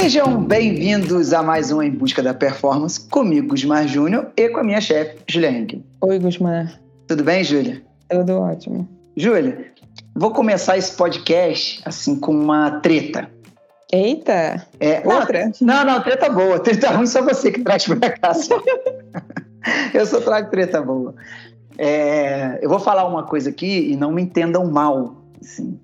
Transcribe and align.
Sejam 0.00 0.44
bem-vindos 0.44 1.32
a 1.32 1.42
mais 1.42 1.72
um 1.72 1.82
Em 1.82 1.90
Busca 1.90 2.22
da 2.22 2.32
Performance 2.32 3.00
comigo, 3.08 3.48
Gusmar 3.48 3.88
Júnior, 3.88 4.30
e 4.36 4.48
com 4.48 4.60
a 4.60 4.62
minha 4.62 4.80
chefe, 4.80 5.18
Julia 5.26 5.50
Henkel. 5.50 5.82
Oi, 6.00 6.20
Gusmar. 6.20 6.80
Tudo 7.08 7.24
bem, 7.24 7.42
Júlia? 7.42 7.82
Tudo 8.08 8.38
ótimo. 8.38 8.88
Júlia, 9.16 9.72
vou 10.14 10.30
começar 10.30 10.78
esse 10.78 10.96
podcast 10.96 11.82
assim 11.84 12.14
com 12.14 12.30
uma 12.30 12.78
treta. 12.80 13.28
Eita! 13.92 14.64
É, 14.78 15.02
outra? 15.04 15.50
Não, 15.60 15.84
não, 15.84 16.00
treta 16.00 16.30
boa. 16.30 16.60
Treta 16.60 16.90
ruim 16.90 17.06
só 17.06 17.20
você 17.20 17.50
que 17.50 17.64
traz 17.64 17.84
pra 17.84 18.10
cá. 18.10 18.32
Só. 18.32 18.56
eu 19.92 20.06
só 20.06 20.20
trago 20.20 20.48
treta 20.48 20.80
boa. 20.80 21.12
É, 21.76 22.60
eu 22.62 22.68
vou 22.68 22.78
falar 22.78 23.04
uma 23.04 23.24
coisa 23.24 23.50
aqui 23.50 23.90
e 23.90 23.96
não 23.96 24.12
me 24.12 24.22
entendam 24.22 24.70
mal. 24.70 25.24
Assim. 25.42 25.76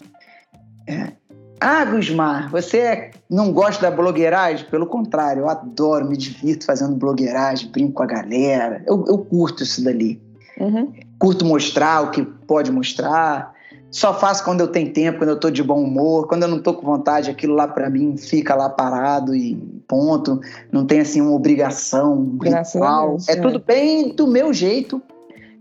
É. 0.86 1.23
Ah, 1.66 1.82
Gusmar, 1.86 2.50
você 2.50 3.10
não 3.30 3.50
gosta 3.50 3.88
da 3.88 3.96
blogueiragem? 3.96 4.66
Pelo 4.66 4.86
contrário, 4.86 5.44
eu 5.44 5.48
adoro, 5.48 6.06
me 6.06 6.14
divirto 6.14 6.66
fazendo 6.66 6.94
blogueiragem, 6.94 7.70
brinco 7.70 7.94
com 7.94 8.02
a 8.02 8.06
galera. 8.06 8.84
Eu, 8.86 9.02
eu 9.08 9.16
curto 9.16 9.62
isso 9.62 9.82
dali. 9.82 10.20
Uhum. 10.60 10.92
Curto 11.18 11.42
mostrar 11.46 12.02
o 12.02 12.10
que 12.10 12.22
pode 12.22 12.70
mostrar. 12.70 13.54
Só 13.90 14.12
faço 14.12 14.44
quando 14.44 14.60
eu 14.60 14.68
tenho 14.68 14.92
tempo, 14.92 15.16
quando 15.16 15.30
eu 15.30 15.40
tô 15.40 15.48
de 15.48 15.62
bom 15.62 15.82
humor. 15.82 16.28
Quando 16.28 16.42
eu 16.42 16.48
não 16.48 16.60
tô 16.60 16.74
com 16.74 16.84
vontade, 16.84 17.30
aquilo 17.30 17.54
lá 17.54 17.66
para 17.66 17.88
mim 17.88 18.14
fica 18.18 18.54
lá 18.54 18.68
parado 18.68 19.34
e 19.34 19.56
ponto. 19.88 20.42
Não 20.70 20.84
tem 20.84 21.00
assim 21.00 21.22
uma 21.22 21.32
obrigação, 21.32 22.12
um 22.12 22.36
Graças 22.36 22.74
ritual. 22.74 23.08
Deus, 23.08 23.28
é, 23.30 23.32
é 23.32 23.36
tudo 23.36 23.58
bem 23.58 24.14
do 24.14 24.26
meu 24.26 24.52
jeito, 24.52 25.00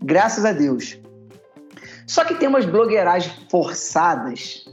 graças 0.04 0.44
a 0.44 0.52
Deus. 0.52 0.98
Só 2.06 2.26
que 2.26 2.34
tem 2.34 2.46
umas 2.46 2.66
blogueiragens 2.66 3.34
forçadas 3.48 4.66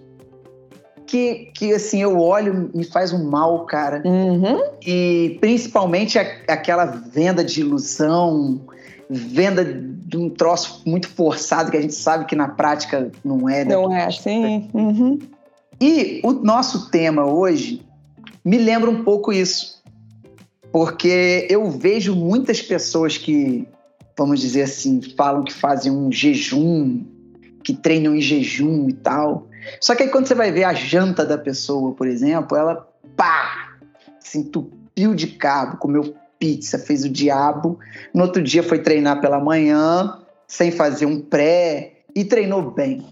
que, 1.05 1.51
que 1.53 1.73
assim, 1.73 2.01
eu 2.01 2.19
olho 2.19 2.69
me 2.73 2.83
faz 2.83 3.11
um 3.11 3.29
mal, 3.29 3.65
cara. 3.65 4.01
Uhum. 4.05 4.61
E 4.85 5.37
principalmente 5.41 6.17
a, 6.17 6.21
aquela 6.47 6.85
venda 6.85 7.43
de 7.43 7.61
ilusão, 7.61 8.61
venda 9.09 9.63
de 9.63 10.17
um 10.17 10.29
troço 10.29 10.81
muito 10.85 11.07
forçado 11.09 11.69
que 11.71 11.77
a 11.77 11.81
gente 11.81 11.95
sabe 11.95 12.25
que 12.25 12.35
na 12.35 12.47
prática 12.47 13.11
não 13.23 13.49
é. 13.49 13.65
né? 13.65 13.75
Não 13.75 13.93
é 13.93 14.05
assim? 14.05 14.69
Uhum. 14.73 15.19
E 15.79 16.21
o 16.23 16.31
nosso 16.31 16.89
tema 16.89 17.25
hoje 17.25 17.81
me 18.43 18.57
lembra 18.57 18.89
um 18.89 19.03
pouco 19.03 19.33
isso. 19.33 19.81
Porque 20.71 21.47
eu 21.49 21.69
vejo 21.69 22.15
muitas 22.15 22.61
pessoas 22.61 23.17
que, 23.17 23.67
vamos 24.17 24.39
dizer 24.39 24.63
assim, 24.63 25.01
falam 25.17 25.43
que 25.43 25.51
fazem 25.51 25.91
um 25.91 26.09
jejum, 26.09 27.03
que 27.63 27.73
treinam 27.73 28.15
em 28.15 28.21
jejum 28.21 28.87
e 28.87 28.93
tal. 28.93 29.47
Só 29.79 29.95
que 29.95 30.03
aí 30.03 30.09
quando 30.09 30.27
você 30.27 30.35
vai 30.35 30.51
ver 30.51 30.63
a 30.63 30.73
janta 30.73 31.25
da 31.25 31.37
pessoa, 31.37 31.93
por 31.93 32.07
exemplo, 32.07 32.57
ela 32.57 32.87
pá, 33.15 33.69
se 34.19 34.39
entupiu 34.39 35.13
de 35.15 35.27
cabo, 35.27 35.77
comeu 35.77 36.13
pizza, 36.39 36.79
fez 36.79 37.03
o 37.03 37.09
diabo. 37.09 37.79
No 38.13 38.23
outro 38.23 38.41
dia 38.41 38.63
foi 38.63 38.79
treinar 38.79 39.21
pela 39.21 39.39
manhã, 39.39 40.17
sem 40.47 40.71
fazer 40.71 41.05
um 41.05 41.19
pré, 41.19 41.93
e 42.15 42.25
treinou 42.25 42.61
bem. 42.71 43.05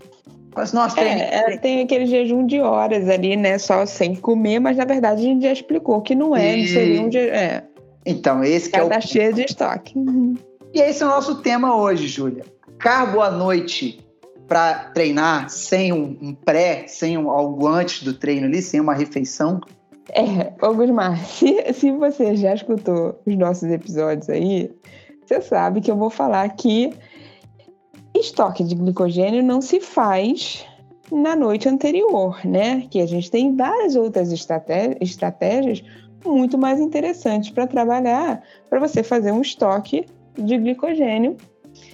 Mas, 0.55 0.73
nossa, 0.73 0.95
treino- 0.95 1.21
É, 1.21 1.35
ela 1.35 1.57
tem 1.57 1.81
aquele 1.81 2.05
jejum 2.07 2.45
de 2.45 2.59
horas 2.59 3.07
ali, 3.07 3.35
né? 3.37 3.57
Só 3.57 3.85
sem 3.85 4.15
comer, 4.15 4.59
mas 4.59 4.75
na 4.75 4.83
verdade 4.83 5.21
a 5.21 5.23
gente 5.23 5.43
já 5.43 5.51
explicou 5.53 6.01
que 6.01 6.15
não 6.15 6.35
é, 6.35 6.55
não 6.57 6.65
seria 6.67 7.01
um 7.01 7.11
jejum. 7.11 7.33
É, 7.33 7.63
Então, 8.05 8.43
esse 8.43 8.69
que 8.69 8.75
é 8.77 8.83
o 8.83 8.89
cada 8.89 8.99
cheia 8.99 9.31
de 9.31 9.43
estoque. 9.43 9.97
Uhum. 9.97 10.35
E 10.73 10.81
esse 10.81 11.01
é 11.03 11.05
o 11.05 11.09
nosso 11.09 11.35
tema 11.41 11.75
hoje, 11.75 12.07
Júlia. 12.07 12.43
Carbo 12.79 13.21
à 13.21 13.29
noite 13.29 13.99
para 14.49 14.85
treinar 14.89 15.47
sem 15.49 15.93
um, 15.93 16.17
um 16.19 16.33
pré, 16.33 16.87
sem 16.87 17.17
um, 17.17 17.29
algo 17.29 17.67
antes 17.67 18.03
do 18.03 18.15
treino 18.15 18.47
ali, 18.47 18.61
sem 18.61 18.79
uma 18.79 18.95
refeição. 18.95 19.61
É, 20.09 20.51
ô 20.65 20.73
Gusmar, 20.73 21.17
se, 21.23 21.71
se 21.73 21.91
você 21.91 22.35
já 22.35 22.55
escutou 22.55 23.21
os 23.25 23.37
nossos 23.37 23.69
episódios 23.69 24.27
aí, 24.27 24.71
você 25.23 25.39
sabe 25.39 25.79
que 25.79 25.91
eu 25.91 25.95
vou 25.95 26.09
falar 26.09 26.49
que 26.49 26.91
estoque 28.15 28.63
de 28.63 28.73
glicogênio 28.73 29.43
não 29.43 29.61
se 29.61 29.79
faz 29.79 30.65
na 31.11 31.35
noite 31.35 31.69
anterior, 31.69 32.39
né? 32.43 32.87
Que 32.89 33.01
a 33.01 33.05
gente 33.05 33.29
tem 33.29 33.55
várias 33.55 33.95
outras 33.95 34.31
estraté- 34.31 34.97
estratégias 34.99 35.83
muito 36.25 36.57
mais 36.57 36.79
interessantes 36.79 37.51
para 37.51 37.67
trabalhar, 37.67 38.41
para 38.67 38.79
você 38.79 39.03
fazer 39.03 39.31
um 39.31 39.41
estoque 39.41 40.05
de 40.35 40.57
glicogênio 40.57 41.37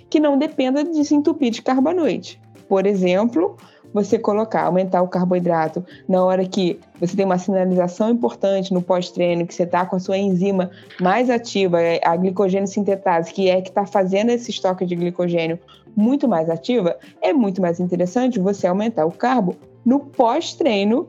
que 0.09 0.19
não 0.19 0.37
dependa 0.37 0.83
de 0.83 1.03
se 1.03 1.13
entupir 1.13 1.51
de 1.51 1.61
carbo 1.61 1.89
à 1.89 1.93
noite. 1.93 2.39
Por 2.67 2.85
exemplo, 2.85 3.57
você 3.95 4.19
colocar, 4.19 4.63
aumentar 4.63 5.01
o 5.01 5.07
carboidrato 5.07 5.81
na 6.05 6.21
hora 6.21 6.45
que 6.45 6.77
você 6.99 7.15
tem 7.15 7.25
uma 7.25 7.37
sinalização 7.37 8.09
importante 8.09 8.73
no 8.73 8.81
pós-treino, 8.81 9.47
que 9.47 9.53
você 9.53 9.63
está 9.63 9.85
com 9.85 9.95
a 9.95 9.99
sua 9.99 10.17
enzima 10.17 10.69
mais 10.99 11.29
ativa, 11.29 11.77
a 12.03 12.15
glicogênio 12.17 12.67
sintetase, 12.67 13.31
que 13.31 13.49
é 13.49 13.61
que 13.61 13.69
está 13.69 13.85
fazendo 13.85 14.31
esse 14.31 14.51
estoque 14.51 14.85
de 14.85 14.95
glicogênio 14.95 15.57
muito 15.95 16.27
mais 16.27 16.49
ativa, 16.49 16.97
é 17.21 17.31
muito 17.31 17.61
mais 17.61 17.79
interessante 17.79 18.37
você 18.37 18.67
aumentar 18.67 19.05
o 19.05 19.11
carbo 19.11 19.55
no 19.85 20.01
pós-treino. 20.01 21.07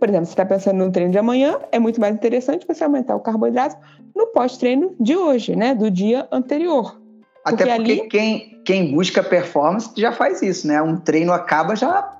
Por 0.00 0.08
exemplo, 0.08 0.24
você 0.24 0.32
está 0.32 0.46
pensando 0.46 0.84
no 0.84 0.90
treino 0.90 1.12
de 1.12 1.18
amanhã, 1.18 1.58
é 1.70 1.78
muito 1.78 2.00
mais 2.00 2.14
interessante 2.14 2.66
você 2.66 2.82
aumentar 2.82 3.14
o 3.14 3.20
carboidrato 3.20 3.76
no 4.16 4.28
pós-treino 4.28 4.94
de 4.98 5.14
hoje, 5.14 5.54
né? 5.54 5.74
Do 5.74 5.90
dia 5.90 6.26
anterior. 6.32 7.01
Até 7.44 7.64
Porque 7.64 7.76
porque 7.76 7.92
ali- 7.92 8.08
quem, 8.08 8.60
quem 8.64 8.94
busca 8.94 9.22
performance 9.22 9.90
já 9.96 10.12
faz 10.12 10.42
isso, 10.42 10.66
né? 10.66 10.80
Um 10.80 10.96
treino 10.96 11.32
acaba, 11.32 11.74
já, 11.74 12.16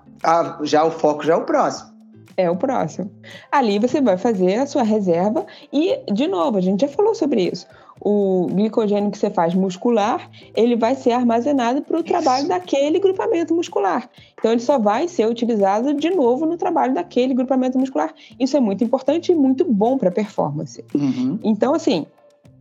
já 0.62 0.84
o 0.84 0.90
foco 0.90 1.24
já 1.24 1.34
é 1.34 1.36
o 1.36 1.44
próximo. 1.44 1.92
É 2.36 2.50
o 2.50 2.56
próximo. 2.56 3.10
Ali 3.50 3.78
você 3.78 4.00
vai 4.00 4.16
fazer 4.16 4.56
a 4.56 4.66
sua 4.66 4.82
reserva 4.82 5.46
e, 5.72 5.98
de 6.12 6.26
novo, 6.26 6.58
a 6.58 6.60
gente 6.60 6.80
já 6.80 6.88
falou 6.88 7.14
sobre 7.14 7.50
isso. 7.52 7.66
O 8.00 8.48
glicogênio 8.50 9.10
que 9.10 9.18
você 9.18 9.30
faz 9.30 9.54
muscular, 9.54 10.28
ele 10.56 10.74
vai 10.74 10.94
ser 10.94 11.12
armazenado 11.12 11.82
para 11.82 11.98
o 11.98 12.02
trabalho 12.02 12.48
daquele 12.48 12.98
grupamento 12.98 13.54
muscular. 13.54 14.08
Então, 14.36 14.50
ele 14.50 14.60
só 14.60 14.78
vai 14.78 15.06
ser 15.06 15.26
utilizado 15.26 15.94
de 15.94 16.10
novo 16.10 16.46
no 16.46 16.56
trabalho 16.56 16.94
daquele 16.94 17.32
grupamento 17.34 17.78
muscular. 17.78 18.12
Isso 18.40 18.56
é 18.56 18.60
muito 18.60 18.82
importante 18.82 19.30
e 19.30 19.34
muito 19.34 19.64
bom 19.64 19.98
para 19.98 20.08
a 20.08 20.12
performance. 20.12 20.82
Uhum. 20.94 21.38
Então, 21.44 21.74
assim, 21.74 22.06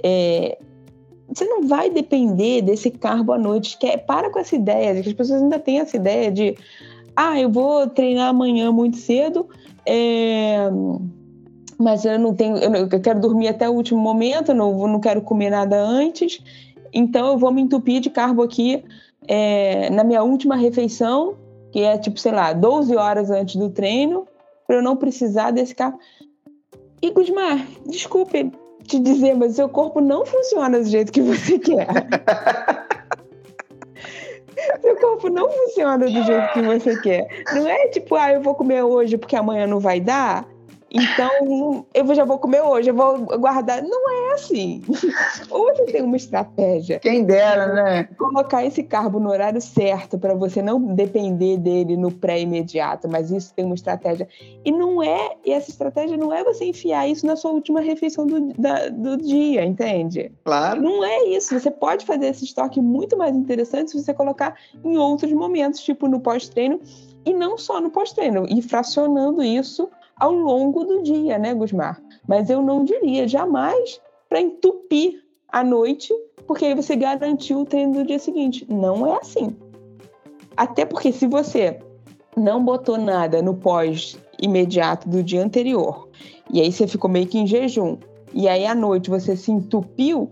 é, 0.03 0.59
você 1.33 1.45
não 1.45 1.67
vai 1.67 1.89
depender 1.89 2.61
desse 2.61 2.91
carbo 2.91 3.31
à 3.31 3.37
noite. 3.37 3.77
Que 3.77 3.87
é, 3.87 3.97
para 3.97 4.29
com 4.29 4.39
essa 4.39 4.55
ideia, 4.55 4.93
de 4.93 5.03
que 5.03 5.09
as 5.09 5.15
pessoas 5.15 5.41
ainda 5.41 5.59
têm 5.59 5.79
essa 5.79 5.95
ideia 5.95 6.31
de 6.31 6.57
ah, 7.15 7.39
eu 7.39 7.49
vou 7.49 7.87
treinar 7.87 8.29
amanhã 8.29 8.71
muito 8.71 8.97
cedo, 8.97 9.47
é, 9.85 10.69
mas 11.77 12.05
eu 12.05 12.17
não 12.17 12.33
tenho, 12.33 12.57
eu, 12.57 12.87
quero 13.01 13.19
dormir 13.19 13.49
até 13.49 13.69
o 13.69 13.73
último 13.73 13.99
momento, 13.99 14.53
não, 14.53 14.87
não 14.87 14.99
quero 14.99 15.21
comer 15.21 15.49
nada 15.49 15.81
antes, 15.81 16.41
então 16.93 17.31
eu 17.31 17.37
vou 17.37 17.51
me 17.51 17.61
entupir 17.61 17.99
de 17.99 18.09
carbo 18.09 18.41
aqui 18.41 18.83
é, 19.27 19.89
na 19.89 20.03
minha 20.03 20.23
última 20.23 20.55
refeição, 20.55 21.35
que 21.71 21.81
é 21.81 21.97
tipo, 21.97 22.19
sei 22.19 22.31
lá, 22.31 22.53
12 22.53 22.95
horas 22.95 23.29
antes 23.29 23.55
do 23.55 23.69
treino, 23.69 24.25
para 24.65 24.77
eu 24.77 24.81
não 24.81 24.95
precisar 24.95 25.51
desse 25.51 25.75
carbo. 25.75 25.99
E 27.01 27.11
Gusmar, 27.11 27.65
desculpe 27.85 28.51
te 28.91 28.99
dizer, 28.99 29.35
mas 29.35 29.55
seu 29.55 29.69
corpo 29.69 30.01
não 30.01 30.25
funciona 30.25 30.77
do 30.77 30.85
jeito 30.85 31.11
que 31.11 31.21
você 31.21 31.57
quer. 31.59 31.87
seu 34.81 34.95
corpo 34.97 35.29
não 35.29 35.49
funciona 35.49 36.05
do 36.05 36.23
jeito 36.23 36.53
que 36.53 36.61
você 36.61 37.01
quer. 37.01 37.27
Não 37.53 37.67
é 37.67 37.87
tipo, 37.87 38.15
ah, 38.15 38.33
eu 38.33 38.41
vou 38.41 38.53
comer 38.53 38.83
hoje 38.83 39.17
porque 39.17 39.35
amanhã 39.35 39.65
não 39.65 39.79
vai 39.79 39.99
dar. 40.01 40.45
Então, 40.93 41.85
eu 41.93 42.13
já 42.13 42.25
vou 42.25 42.37
comer 42.37 42.61
hoje, 42.61 42.89
eu 42.89 42.93
vou 42.95 43.19
guardar. 43.39 43.81
Não 43.81 44.09
é 44.09 44.33
assim. 44.33 44.81
Ou 45.49 45.67
você 45.73 45.85
tem 45.85 46.01
uma 46.01 46.17
estratégia 46.17 46.99
Quem 46.99 47.23
dera, 47.23 47.73
né? 47.73 48.03
colocar 48.17 48.65
esse 48.65 48.83
carbo 48.83 49.19
no 49.19 49.29
horário 49.29 49.61
certo 49.61 50.19
para 50.19 50.33
você 50.33 50.61
não 50.61 50.81
depender 50.81 51.57
dele 51.57 51.95
no 51.95 52.11
pré-imediato, 52.11 53.07
mas 53.07 53.31
isso 53.31 53.53
tem 53.53 53.63
uma 53.63 53.75
estratégia. 53.75 54.27
E 54.65 54.71
não 54.71 55.01
é, 55.01 55.37
e 55.45 55.51
essa 55.51 55.69
estratégia 55.69 56.17
não 56.17 56.33
é 56.33 56.43
você 56.43 56.65
enfiar 56.65 57.07
isso 57.07 57.25
na 57.25 57.35
sua 57.37 57.51
última 57.51 57.79
refeição 57.79 58.27
do, 58.27 58.53
da- 58.57 58.89
do 58.89 59.15
dia, 59.17 59.63
entende? 59.63 60.31
Claro. 60.43 60.81
Não 60.81 61.03
é 61.03 61.23
isso. 61.29 61.57
Você 61.57 61.71
pode 61.71 62.05
fazer 62.05 62.27
esse 62.27 62.43
estoque 62.43 62.81
muito 62.81 63.17
mais 63.17 63.33
interessante 63.35 63.91
se 63.91 64.01
você 64.03 64.13
colocar 64.13 64.55
em 64.83 64.97
outros 64.97 65.31
momentos, 65.31 65.79
tipo 65.79 66.07
no 66.07 66.19
pós-treino, 66.19 66.81
e 67.25 67.33
não 67.33 67.57
só 67.57 67.79
no 67.79 67.89
pós-treino, 67.91 68.45
e 68.49 68.61
fracionando 68.61 69.41
isso 69.43 69.89
ao 70.21 70.31
longo 70.31 70.83
do 70.83 71.01
dia, 71.01 71.39
né, 71.39 71.51
Gusmar? 71.51 71.99
Mas 72.27 72.47
eu 72.47 72.61
não 72.61 72.85
diria 72.85 73.27
jamais 73.27 73.99
para 74.29 74.39
entupir 74.39 75.19
à 75.49 75.63
noite, 75.63 76.13
porque 76.45 76.65
aí 76.65 76.75
você 76.75 76.95
garantiu 76.95 77.61
o 77.61 77.65
treino 77.65 77.93
do 77.93 78.05
dia 78.05 78.19
seguinte. 78.19 78.63
Não 78.69 79.07
é 79.07 79.17
assim. 79.17 79.57
Até 80.55 80.85
porque 80.85 81.11
se 81.11 81.25
você 81.25 81.79
não 82.37 82.63
botou 82.63 82.99
nada 82.99 83.41
no 83.41 83.55
pós 83.55 84.15
imediato 84.39 85.09
do 85.09 85.23
dia 85.23 85.43
anterior, 85.43 86.07
e 86.53 86.61
aí 86.61 86.71
você 86.71 86.85
ficou 86.85 87.09
meio 87.09 87.25
que 87.25 87.39
em 87.39 87.47
jejum, 87.47 87.97
e 88.31 88.47
aí 88.47 88.67
à 88.67 88.75
noite 88.75 89.09
você 89.09 89.35
se 89.35 89.51
entupiu, 89.51 90.29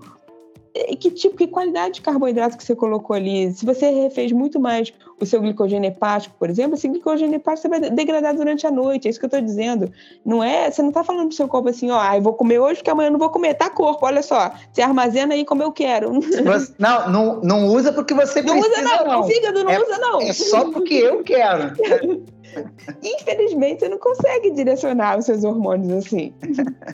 que 1.00 1.12
tipo, 1.12 1.36
que 1.36 1.48
qualidade 1.48 1.96
de 1.96 2.02
carboidrato 2.02 2.58
que 2.58 2.64
você 2.64 2.76
colocou 2.76 3.16
ali. 3.16 3.52
Se 3.52 3.66
você 3.66 3.90
refez 3.90 4.32
muito 4.32 4.60
mais 4.60 4.94
o 5.20 5.26
seu 5.26 5.42
glicogênio 5.42 5.88
hepático, 5.88 6.36
por 6.38 6.50
exemplo, 6.50 6.76
esse 6.76 6.88
glicogênio 6.88 7.36
hepático 7.36 7.62
você 7.62 7.80
vai 7.80 7.90
degradar 7.90 8.36
durante 8.36 8.66
a 8.68 8.72
noite. 8.72 9.08
É 9.08 9.12
isso 9.12 9.20
que 9.20 9.26
eu 9.26 9.28
estou 9.28 9.42
dizendo. 9.42 9.92
Não 10.24 10.44
é, 10.44 10.70
você 10.70 10.82
não 10.82 10.90
está 10.90 11.04
falando 11.04 11.28
pro 11.28 11.36
seu 11.36 11.48
corpo 11.48 11.70
assim, 11.70 11.90
ó, 11.90 12.00
ah, 12.00 12.18
eu 12.18 12.22
vou 12.22 12.34
comer 12.34 12.60
hoje 12.60 12.78
porque 12.78 12.90
amanhã 12.90 13.08
eu 13.08 13.14
não 13.14 13.20
vou 13.20 13.30
comer. 13.30 13.56
Tá 13.56 13.70
corpo, 13.70 14.06
olha 14.06 14.22
só. 14.22 14.52
Você 14.72 14.82
armazena 14.82 15.34
aí 15.34 15.44
como 15.44 15.64
eu 15.64 15.72
quero. 15.72 16.12
Não, 16.78 17.10
não, 17.10 17.42
não 17.42 17.68
usa 17.68 17.92
porque 17.92 18.14
você 18.14 18.42
não 18.42 18.60
precisa. 18.60 18.82
Usa, 18.82 19.04
não, 19.04 19.06
não. 19.06 19.24
Fígado 19.28 19.64
não 19.64 19.72
é, 19.72 19.80
usa, 19.80 19.98
não. 19.98 20.22
É 20.22 20.34
só 20.34 20.72
porque 20.72 20.94
eu 20.94 21.24
quero. 21.24 21.74
Infelizmente, 23.04 23.82
você 23.82 23.90
não 23.90 23.98
consegue 23.98 24.52
direcionar 24.52 25.18
os 25.18 25.26
seus 25.26 25.44
hormônios 25.44 26.06
assim. 26.06 26.34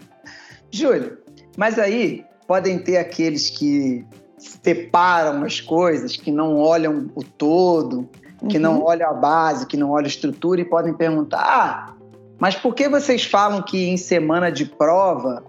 Júlio, 0.71 1.17
mas 1.57 1.79
aí 1.79 2.25
podem 2.47 2.79
ter 2.79 2.97
aqueles 2.97 3.49
que 3.49 4.05
separam 4.37 5.43
as 5.43 5.61
coisas, 5.61 6.15
que 6.15 6.31
não 6.31 6.57
olham 6.57 7.09
o 7.15 7.23
todo, 7.23 8.07
que 8.49 8.57
uhum. 8.57 8.63
não 8.63 8.83
olham 8.83 9.09
a 9.09 9.13
base, 9.13 9.65
que 9.65 9.77
não 9.77 9.91
olham 9.91 10.05
a 10.05 10.09
estrutura 10.09 10.61
e 10.61 10.65
podem 10.65 10.93
perguntar: 10.93 11.39
ah, 11.39 11.93
mas 12.39 12.55
por 12.55 12.73
que 12.73 12.87
vocês 12.87 13.23
falam 13.23 13.61
que 13.61 13.87
em 13.87 13.97
semana 13.97 14.51
de 14.51 14.65
prova 14.65 15.43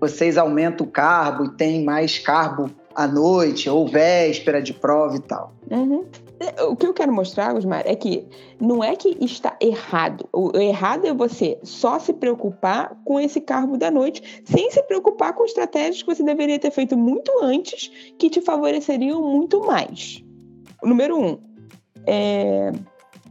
vocês 0.00 0.38
aumentam 0.38 0.86
o 0.86 0.90
carbo 0.90 1.44
e 1.44 1.50
tem 1.50 1.84
mais 1.84 2.18
carbo 2.18 2.70
à 2.94 3.06
noite 3.06 3.68
ou 3.68 3.86
véspera 3.86 4.62
de 4.62 4.72
prova 4.72 5.16
e 5.16 5.20
tal? 5.20 5.54
Uhum. 5.70 6.04
O 6.68 6.74
que 6.74 6.86
eu 6.86 6.94
quero 6.94 7.12
mostrar, 7.12 7.54
Osmar, 7.54 7.82
é 7.84 7.94
que 7.94 8.26
não 8.58 8.82
é 8.82 8.96
que 8.96 9.14
está 9.20 9.56
errado. 9.60 10.26
O 10.32 10.56
errado 10.56 11.06
é 11.06 11.12
você 11.12 11.58
só 11.62 11.98
se 11.98 12.14
preocupar 12.14 12.96
com 13.04 13.20
esse 13.20 13.42
carbo 13.42 13.76
da 13.76 13.90
noite, 13.90 14.42
sem 14.44 14.70
se 14.70 14.82
preocupar 14.84 15.34
com 15.34 15.44
estratégias 15.44 16.02
que 16.02 16.14
você 16.14 16.22
deveria 16.22 16.58
ter 16.58 16.70
feito 16.70 16.96
muito 16.96 17.30
antes, 17.42 17.90
que 18.18 18.30
te 18.30 18.40
favoreceriam 18.40 19.20
muito 19.20 19.66
mais. 19.66 20.24
Número 20.82 21.18
um. 21.18 21.38
É... 22.06 22.72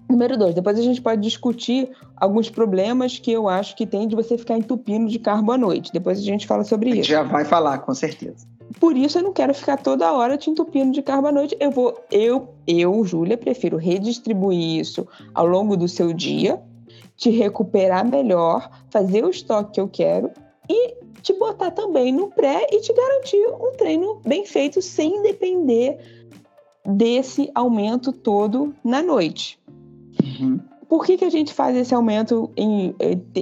Número 0.08 0.38
dois, 0.38 0.56
depois 0.56 0.78
a 0.78 0.82
gente 0.82 1.02
pode 1.02 1.22
discutir 1.22 1.90
alguns 2.16 2.50
problemas 2.50 3.20
que 3.20 3.32
eu 3.32 3.48
acho 3.48 3.76
que 3.76 3.86
tem 3.86 4.08
de 4.08 4.16
você 4.16 4.38
ficar 4.38 4.58
entupindo 4.58 5.08
de 5.08 5.20
carbo 5.20 5.52
à 5.52 5.58
noite. 5.58 5.92
Depois 5.92 6.20
a 6.20 6.24
gente 6.24 6.48
fala 6.48 6.64
sobre 6.64 6.92
isso. 6.92 7.10
Já 7.10 7.22
vai 7.22 7.46
falar, 7.46 7.80
com 7.80 7.94
certeza. 7.94 8.48
Por 8.78 8.96
isso 8.96 9.18
eu 9.18 9.24
não 9.24 9.34
quero 9.34 9.54
ficar 9.54 9.78
toda 9.78 10.12
hora 10.12 10.38
te 10.38 10.50
entupindo 10.50 10.92
de 10.92 11.02
carbo 11.02 11.28
à 11.28 11.32
noite. 11.32 11.56
Eu 11.60 11.72
vou, 11.72 11.98
eu, 12.12 12.50
eu, 12.68 13.04
Júlia, 13.04 13.38
prefiro 13.38 13.78
redistribuir 13.78 14.80
isso 14.80 15.08
ao 15.34 15.48
longo 15.48 15.76
do 15.76 15.88
seu 15.88 16.14
dia, 16.14 16.62
te 17.16 17.30
recuperar 17.30 18.08
melhor, 18.08 18.70
fazer 18.90 19.26
o 19.26 19.30
estoque 19.30 19.74
que 19.74 19.82
eu 19.82 19.88
quero 19.88 20.32
e 20.70 20.96
te 21.22 21.34
botar 21.34 21.72
também 21.72 22.14
no 22.14 22.30
pré 22.30 22.68
e 22.72 22.80
te 22.80 22.94
garantir 22.94 23.46
um 23.60 23.76
treino 23.76 24.22
bem 24.26 24.46
feito 24.46 24.82
sem 24.82 25.22
depender 25.24 25.98
desse 26.86 27.50
aumento 27.54 28.12
todo 28.12 28.74
na 28.84 29.02
noite. 29.02 29.60
Uhum. 30.24 30.60
Por 30.88 31.06
que, 31.06 31.18
que 31.18 31.26
a 31.26 31.30
gente 31.30 31.54
faz 31.54 31.76
esse 31.76 31.94
aumento 31.94 32.50
em 32.58 32.96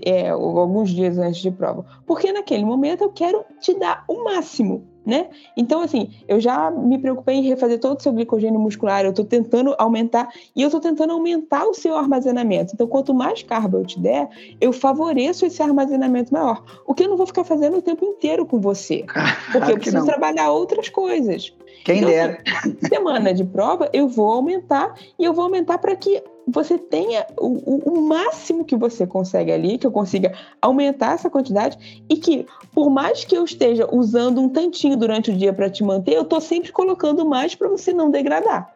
é, 0.06 0.30
alguns 0.30 0.90
dias 0.90 1.18
antes 1.18 1.42
de 1.42 1.50
prova? 1.50 1.86
Porque 2.06 2.32
naquele 2.34 2.66
momento 2.66 3.06
eu 3.06 3.10
quero 3.10 3.46
te 3.62 3.74
dar 3.74 4.04
o 4.08 4.24
máximo 4.24 4.86
né? 5.08 5.28
Então, 5.56 5.80
assim, 5.80 6.10
eu 6.28 6.38
já 6.38 6.70
me 6.70 6.98
preocupei 6.98 7.36
em 7.36 7.42
refazer 7.42 7.80
todo 7.80 7.98
o 7.98 8.04
seu 8.04 8.12
glicogênio 8.12 8.60
muscular, 8.60 9.06
eu 9.06 9.12
estou 9.12 9.24
tentando 9.24 9.74
aumentar, 9.78 10.28
e 10.54 10.62
eu 10.62 10.68
estou 10.68 10.82
tentando 10.82 11.14
aumentar 11.14 11.66
o 11.66 11.74
seu 11.74 11.96
armazenamento. 11.96 12.74
Então, 12.74 12.86
quanto 12.86 13.14
mais 13.14 13.42
carbo 13.42 13.78
eu 13.78 13.86
te 13.86 13.98
der, 13.98 14.28
eu 14.60 14.74
favoreço 14.74 15.46
esse 15.46 15.64
armazenamento 15.64 16.34
maior. 16.34 16.62
O 16.86 16.94
que 16.94 17.04
eu 17.04 17.08
não 17.08 17.16
vou 17.16 17.26
ficar 17.26 17.46
fazendo 17.46 17.78
o 17.78 17.82
tempo 17.82 18.04
inteiro 18.04 18.46
com 18.46 18.60
você. 18.60 19.06
Porque 19.54 19.72
eu 19.72 19.78
preciso 19.78 20.06
trabalhar 20.06 20.52
outras 20.52 20.90
coisas. 20.90 21.54
Quem 21.86 22.00
então, 22.00 22.10
dera. 22.10 22.44
Assim, 22.58 22.78
semana 22.86 23.34
de 23.34 23.46
prova, 23.46 23.90
eu 23.94 24.10
vou 24.10 24.30
aumentar, 24.30 24.94
e 25.18 25.24
eu 25.24 25.34
vou 25.34 25.46
aumentar 25.46 25.78
para 25.78 25.96
que 25.96 26.22
você 26.48 26.78
tenha 26.78 27.26
o, 27.38 27.98
o, 27.98 28.02
máximo 28.02 28.64
que 28.64 28.76
você 28.76 29.06
consegue 29.06 29.52
ali, 29.52 29.78
que 29.78 29.86
eu 29.86 29.92
consiga 29.92 30.34
aumentar 30.62 31.14
essa 31.14 31.30
quantidade 31.30 32.06
e 32.10 32.16
que, 32.16 32.46
por 32.74 32.90
mais 32.90 33.26
que 33.26 33.36
eu 33.36 33.44
esteja 33.44 33.86
usando 33.92 34.40
um 34.40 34.48
tantinho 34.48 34.96
durante 34.96 35.30
o 35.30 35.36
dia 35.36 35.52
para 35.52 35.70
te 35.70 35.84
manter, 35.84 36.14
eu 36.14 36.22
estou 36.22 36.40
sempre 36.40 36.72
colocando 36.72 37.26
mais 37.26 37.54
para 37.54 37.68
você 37.68 37.92
não 37.92 38.10
degradar. 38.10 38.74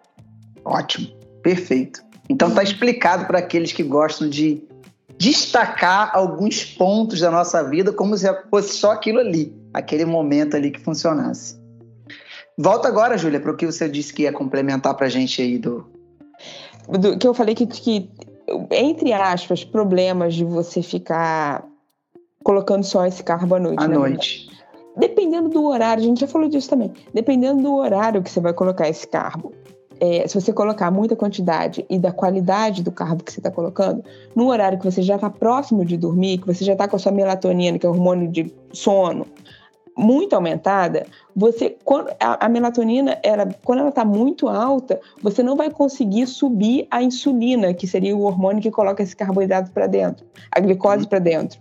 Ótimo, 0.66 1.08
perfeito. 1.42 2.04
Então 2.30 2.50
está 2.50 2.62
explicado 2.62 3.26
para 3.26 3.40
aqueles 3.40 3.72
que 3.72 3.84
gostam 3.84 4.28
de 4.28 4.62
destacar 5.18 6.12
alguns 6.14 6.66
pontos 6.66 7.22
da 7.22 7.32
nossa 7.32 7.64
vida 7.64 7.94
como 7.94 8.18
se 8.18 8.28
fosse 8.50 8.74
só 8.78 8.92
aquilo 8.92 9.20
ali, 9.20 9.56
aquele 9.74 10.04
momento 10.04 10.58
ali 10.58 10.72
que 10.72 10.80
funcionasse. 10.80 11.60
Volta 12.58 12.90
agora, 12.90 13.18
Júlia, 13.18 13.40
para 13.40 13.52
o 13.52 13.56
que 13.56 13.66
você 13.66 13.88
disse 13.88 14.14
que 14.14 14.24
ia 14.24 14.34
complementar 14.34 14.94
para 14.94 15.06
a 15.06 15.10
gente 15.10 15.42
aí 15.42 15.58
do, 15.58 15.90
do, 16.88 17.18
que 17.18 17.28
eu 17.28 17.34
falei 17.34 17.56
que, 17.56 17.66
que, 17.66 18.10
entre 18.72 19.14
aspas, 19.14 19.64
problemas 19.64 20.36
de 20.36 20.44
você 20.44 20.82
ficar 20.82 21.66
colocando 22.44 22.84
só 22.84 23.06
esse 23.06 23.24
carbo 23.24 23.56
à 23.56 23.60
noite. 23.60 23.84
À 23.84 23.88
noite. 23.88 24.48
Verdade. 24.48 24.62
Dependendo 24.98 25.50
do 25.50 25.66
horário, 25.66 26.04
a 26.04 26.06
gente 26.06 26.20
já 26.20 26.28
falou 26.28 26.50
disso 26.50 26.70
também. 26.70 26.92
Dependendo 27.14 27.62
do 27.62 27.76
horário 27.76 28.22
que 28.22 28.30
você 28.30 28.40
vai 28.40 28.54
colocar 28.54 28.90
esse 28.90 29.08
carbo. 29.08 29.54
É, 30.00 30.28
se 30.28 30.34
você 30.34 30.52
colocar 30.52 30.90
muita 30.90 31.16
quantidade 31.16 31.86
e 31.88 32.00
da 32.00 32.12
qualidade 32.12 32.82
do 32.82 32.92
carbo 32.92 33.24
que 33.24 33.32
você 33.32 33.40
está 33.40 33.52
colocando, 33.52 34.04
no 34.36 34.50
horário 34.50 34.80
que 34.80 34.84
você 34.84 35.02
já 35.04 35.16
está 35.16 35.30
próximo 35.30 35.86
de 35.86 35.96
dormir, 35.96 36.40
que 36.40 36.48
você 36.48 36.66
já 36.66 36.74
está 36.74 36.88
com 36.88 36.96
a 36.96 37.00
sua 37.00 37.12
melatonina, 37.12 37.78
que 37.78 37.86
é 37.86 37.90
o 37.90 37.92
hormônio 37.92 38.28
de 38.28 38.52
sono, 38.74 39.28
muito 39.98 40.34
aumentada, 40.34 41.06
você 41.36 41.78
quando 41.84 42.10
a, 42.20 42.46
a 42.46 42.50
melatonina 42.50 43.20
ela, 43.24 43.48
quando 43.64 43.80
ela 43.80 43.90
está 43.90 44.06
muito 44.06 44.48
alta, 44.48 45.00
você 45.22 45.44
não 45.44 45.56
vai 45.56 45.70
conseguir 45.70 46.28
subir 46.28 46.88
a 46.90 47.04
insulina, 47.04 47.74
que 47.74 47.88
seria 47.88 48.16
o 48.16 48.24
hormônio 48.24 48.62
que 48.62 48.72
coloca 48.72 49.04
esse 49.04 49.16
carboidrato 49.16 49.72
para 49.72 49.88
dentro, 49.88 50.26
a 50.52 50.60
glicose 50.60 51.08
para 51.08 51.20
dentro. 51.20 51.60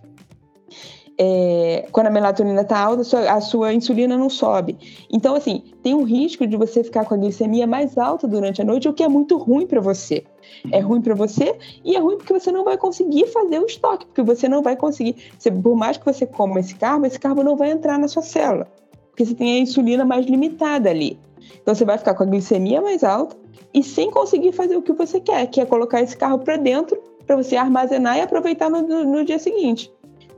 É, 1.17 1.87
quando 1.91 2.07
a 2.07 2.09
melatonina 2.09 2.61
está 2.61 2.79
alta, 2.79 3.01
a 3.01 3.03
sua, 3.03 3.31
a 3.31 3.41
sua, 3.41 3.73
insulina 3.73 4.17
não 4.17 4.29
sobe. 4.29 4.77
Então, 5.11 5.35
assim, 5.35 5.63
tem 5.83 5.93
um 5.93 6.03
risco 6.03 6.47
de 6.47 6.57
você 6.57 6.83
ficar 6.83 7.05
com 7.05 7.13
a 7.13 7.17
glicemia 7.17 7.67
mais 7.67 7.97
alta 7.97 8.27
durante 8.27 8.61
a 8.61 8.65
noite, 8.65 8.87
o 8.87 8.93
que 8.93 9.03
é 9.03 9.07
muito 9.07 9.37
ruim 9.37 9.67
para 9.67 9.79
você. 9.79 10.23
É 10.71 10.79
ruim 10.79 11.01
para 11.01 11.13
você 11.13 11.55
e 11.83 11.95
é 11.95 11.99
ruim 11.99 12.17
porque 12.17 12.33
você 12.33 12.51
não 12.51 12.63
vai 12.63 12.77
conseguir 12.77 13.27
fazer 13.27 13.59
o 13.59 13.65
estoque, 13.65 14.05
porque 14.05 14.23
você 14.23 14.49
não 14.49 14.61
vai 14.61 14.75
conseguir. 14.75 15.15
Você, 15.37 15.51
por 15.51 15.75
mais 15.75 15.97
que 15.97 16.05
você 16.05 16.25
coma 16.25 16.59
esse 16.59 16.75
carbo, 16.75 17.05
esse 17.05 17.19
carbo 17.19 17.43
não 17.43 17.55
vai 17.55 17.71
entrar 17.71 17.99
na 17.99 18.07
sua 18.07 18.23
célula, 18.23 18.67
porque 19.09 19.25
você 19.25 19.35
tem 19.35 19.57
a 19.57 19.59
insulina 19.59 20.05
mais 20.05 20.25
limitada 20.25 20.89
ali. 20.89 21.19
Então, 21.61 21.75
você 21.75 21.85
vai 21.85 21.97
ficar 21.97 22.13
com 22.15 22.23
a 22.23 22.25
glicemia 22.25 22.81
mais 22.81 23.03
alta 23.03 23.35
e 23.73 23.83
sem 23.83 24.09
conseguir 24.09 24.51
fazer 24.51 24.75
o 24.75 24.81
que 24.81 24.93
você 24.93 25.19
quer, 25.19 25.45
que 25.47 25.61
é 25.61 25.65
colocar 25.65 26.01
esse 26.01 26.15
carro 26.17 26.39
para 26.39 26.57
dentro 26.57 26.99
para 27.25 27.35
você 27.35 27.55
armazenar 27.55 28.17
e 28.17 28.21
aproveitar 28.21 28.69
no, 28.69 28.81
no, 28.81 29.03
no 29.03 29.25
dia 29.25 29.39
seguinte. 29.39 29.91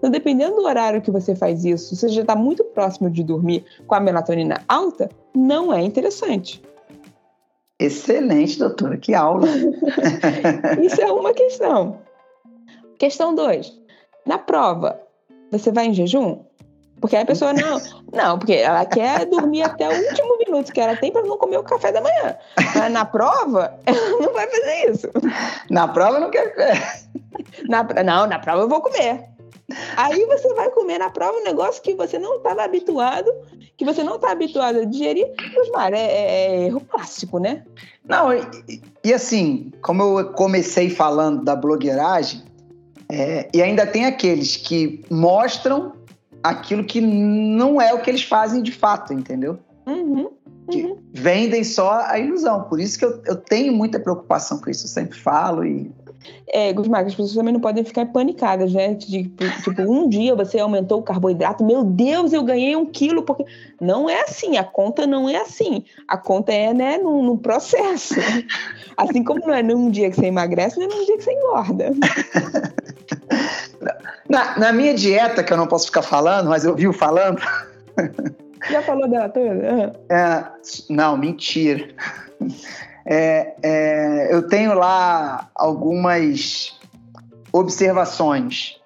Então, 0.03 0.11
dependendo 0.11 0.57
do 0.57 0.65
horário 0.65 1.01
que 1.01 1.09
você 1.09 1.33
faz 1.33 1.63
isso, 1.63 1.95
se 1.95 1.95
você 1.95 2.09
já 2.09 2.23
está 2.23 2.35
muito 2.35 2.61
próximo 2.65 3.09
de 3.09 3.23
dormir 3.23 3.63
com 3.87 3.95
a 3.95 4.01
melatonina 4.01 4.61
alta, 4.67 5.09
não 5.33 5.73
é 5.73 5.81
interessante. 5.81 6.61
Excelente, 7.79 8.59
doutora, 8.59 8.97
que 8.97 9.13
aula! 9.13 9.47
isso 10.83 11.01
é 11.01 11.09
uma 11.09 11.33
questão. 11.33 12.01
Questão 12.99 13.33
2. 13.33 13.79
Na 14.25 14.37
prova, 14.37 14.99
você 15.49 15.71
vai 15.71 15.85
em 15.85 15.93
jejum? 15.93 16.39
Porque 16.99 17.15
a 17.15 17.25
pessoa 17.25 17.53
não, 17.53 17.81
não, 18.11 18.37
porque 18.37 18.55
ela 18.55 18.85
quer 18.85 19.25
dormir 19.25 19.63
até 19.63 19.87
o 19.87 20.09
último 20.09 20.37
minuto 20.37 20.73
que 20.73 20.81
ela 20.81 20.97
tem 20.97 21.13
para 21.13 21.21
não 21.21 21.37
comer 21.37 21.59
o 21.59 21.63
café 21.63 21.93
da 21.93 22.01
manhã. 22.01 22.35
Mas 22.75 22.91
na 22.91 23.05
prova, 23.05 23.79
ela 23.85 24.09
não 24.19 24.33
vai 24.33 24.47
fazer 24.47 24.91
isso. 24.91 25.07
Na 25.69 25.87
prova 25.87 26.19
não 26.19 26.29
quer. 26.29 26.53
Na, 27.69 27.83
não, 28.03 28.27
na 28.27 28.39
prova 28.39 28.63
eu 28.63 28.67
vou 28.67 28.81
comer. 28.81 29.32
Aí 29.95 30.25
você 30.25 30.53
vai 30.53 30.69
comer 30.69 30.99
na 30.99 31.09
prova 31.09 31.37
um 31.37 31.43
negócio 31.43 31.81
que 31.81 31.93
você 31.93 32.17
não 32.19 32.37
estava 32.37 32.63
habituado, 32.63 33.31
que 33.77 33.85
você 33.85 34.03
não 34.03 34.15
está 34.15 34.31
habituado 34.31 34.79
a 34.79 34.85
digerir. 34.85 35.27
Osmar, 35.61 35.93
é, 35.93 35.99
é, 35.99 36.55
é 36.55 36.65
erro 36.65 36.81
clássico, 36.81 37.39
né? 37.39 37.63
Não, 38.07 38.33
e, 38.33 38.81
e, 39.03 39.13
assim, 39.13 39.71
como 39.81 40.19
eu 40.19 40.31
comecei 40.33 40.89
falando 40.89 41.43
da 41.43 41.55
blogueiragem, 41.55 42.43
é, 43.09 43.49
e 43.53 43.61
ainda 43.61 43.85
tem 43.85 44.05
aqueles 44.05 44.57
que 44.57 45.03
mostram 45.09 45.93
aquilo 46.43 46.83
que 46.83 46.99
não 46.99 47.81
é 47.81 47.93
o 47.93 48.01
que 48.01 48.09
eles 48.09 48.23
fazem 48.23 48.61
de 48.61 48.71
fato, 48.71 49.13
entendeu? 49.13 49.57
Uhum, 49.85 50.29
uhum. 50.67 50.97
vendem 51.13 51.63
só 51.63 52.01
a 52.05 52.19
ilusão. 52.19 52.63
Por 52.63 52.79
isso 52.79 52.99
que 52.99 53.05
eu, 53.05 53.21
eu 53.25 53.35
tenho 53.35 53.71
muita 53.73 53.99
preocupação 53.99 54.59
com 54.59 54.69
isso. 54.69 54.85
Eu 54.85 54.89
sempre 54.89 55.17
falo 55.17 55.65
e 55.65 55.89
é, 56.47 56.71
Gusmar, 56.73 57.05
as 57.05 57.13
pessoas 57.13 57.33
também 57.33 57.53
não 57.53 57.59
podem 57.59 57.83
ficar 57.83 58.05
panicadas, 58.07 58.73
né? 58.73 58.95
Tipo, 58.95 59.43
tipo, 59.63 59.81
um 59.81 60.07
dia 60.07 60.35
você 60.35 60.59
aumentou 60.59 60.99
o 60.99 61.03
carboidrato, 61.03 61.63
meu 61.63 61.83
Deus, 61.83 62.33
eu 62.33 62.43
ganhei 62.43 62.75
um 62.75 62.85
quilo, 62.85 63.23
porque. 63.23 63.45
Não 63.81 64.09
é 64.09 64.21
assim, 64.21 64.57
a 64.57 64.63
conta 64.63 65.05
não 65.05 65.27
é 65.27 65.37
assim. 65.37 65.83
A 66.07 66.17
conta 66.17 66.53
é, 66.53 66.73
né, 66.73 66.97
num, 66.97 67.21
num 67.21 67.37
processo. 67.37 68.15
Assim 68.95 69.23
como 69.23 69.39
não 69.39 69.53
é 69.53 69.63
num 69.63 69.89
dia 69.89 70.11
que 70.11 70.15
você 70.15 70.27
emagrece, 70.27 70.79
não 70.79 70.85
é 70.85 70.89
num 70.89 71.05
dia 71.05 71.17
que 71.17 71.23
você 71.23 71.33
engorda. 71.33 71.91
Na, 74.29 74.57
na 74.57 74.71
minha 74.71 74.93
dieta, 74.93 75.43
que 75.43 75.51
eu 75.51 75.57
não 75.57 75.67
posso 75.67 75.87
ficar 75.87 76.01
falando, 76.01 76.49
mas 76.49 76.63
eu 76.63 76.75
vivo 76.75 76.93
falando, 76.93 77.41
Já 78.69 78.81
falou 78.81 79.07
dela 79.07 79.29
toda? 79.29 79.93
É, 80.09 80.45
não, 80.89 81.17
mentira. 81.17 81.87
É, 83.05 83.55
é, 83.61 84.33
eu 84.33 84.47
tenho 84.47 84.73
lá 84.73 85.49
algumas 85.55 86.77
observações. 87.51 88.79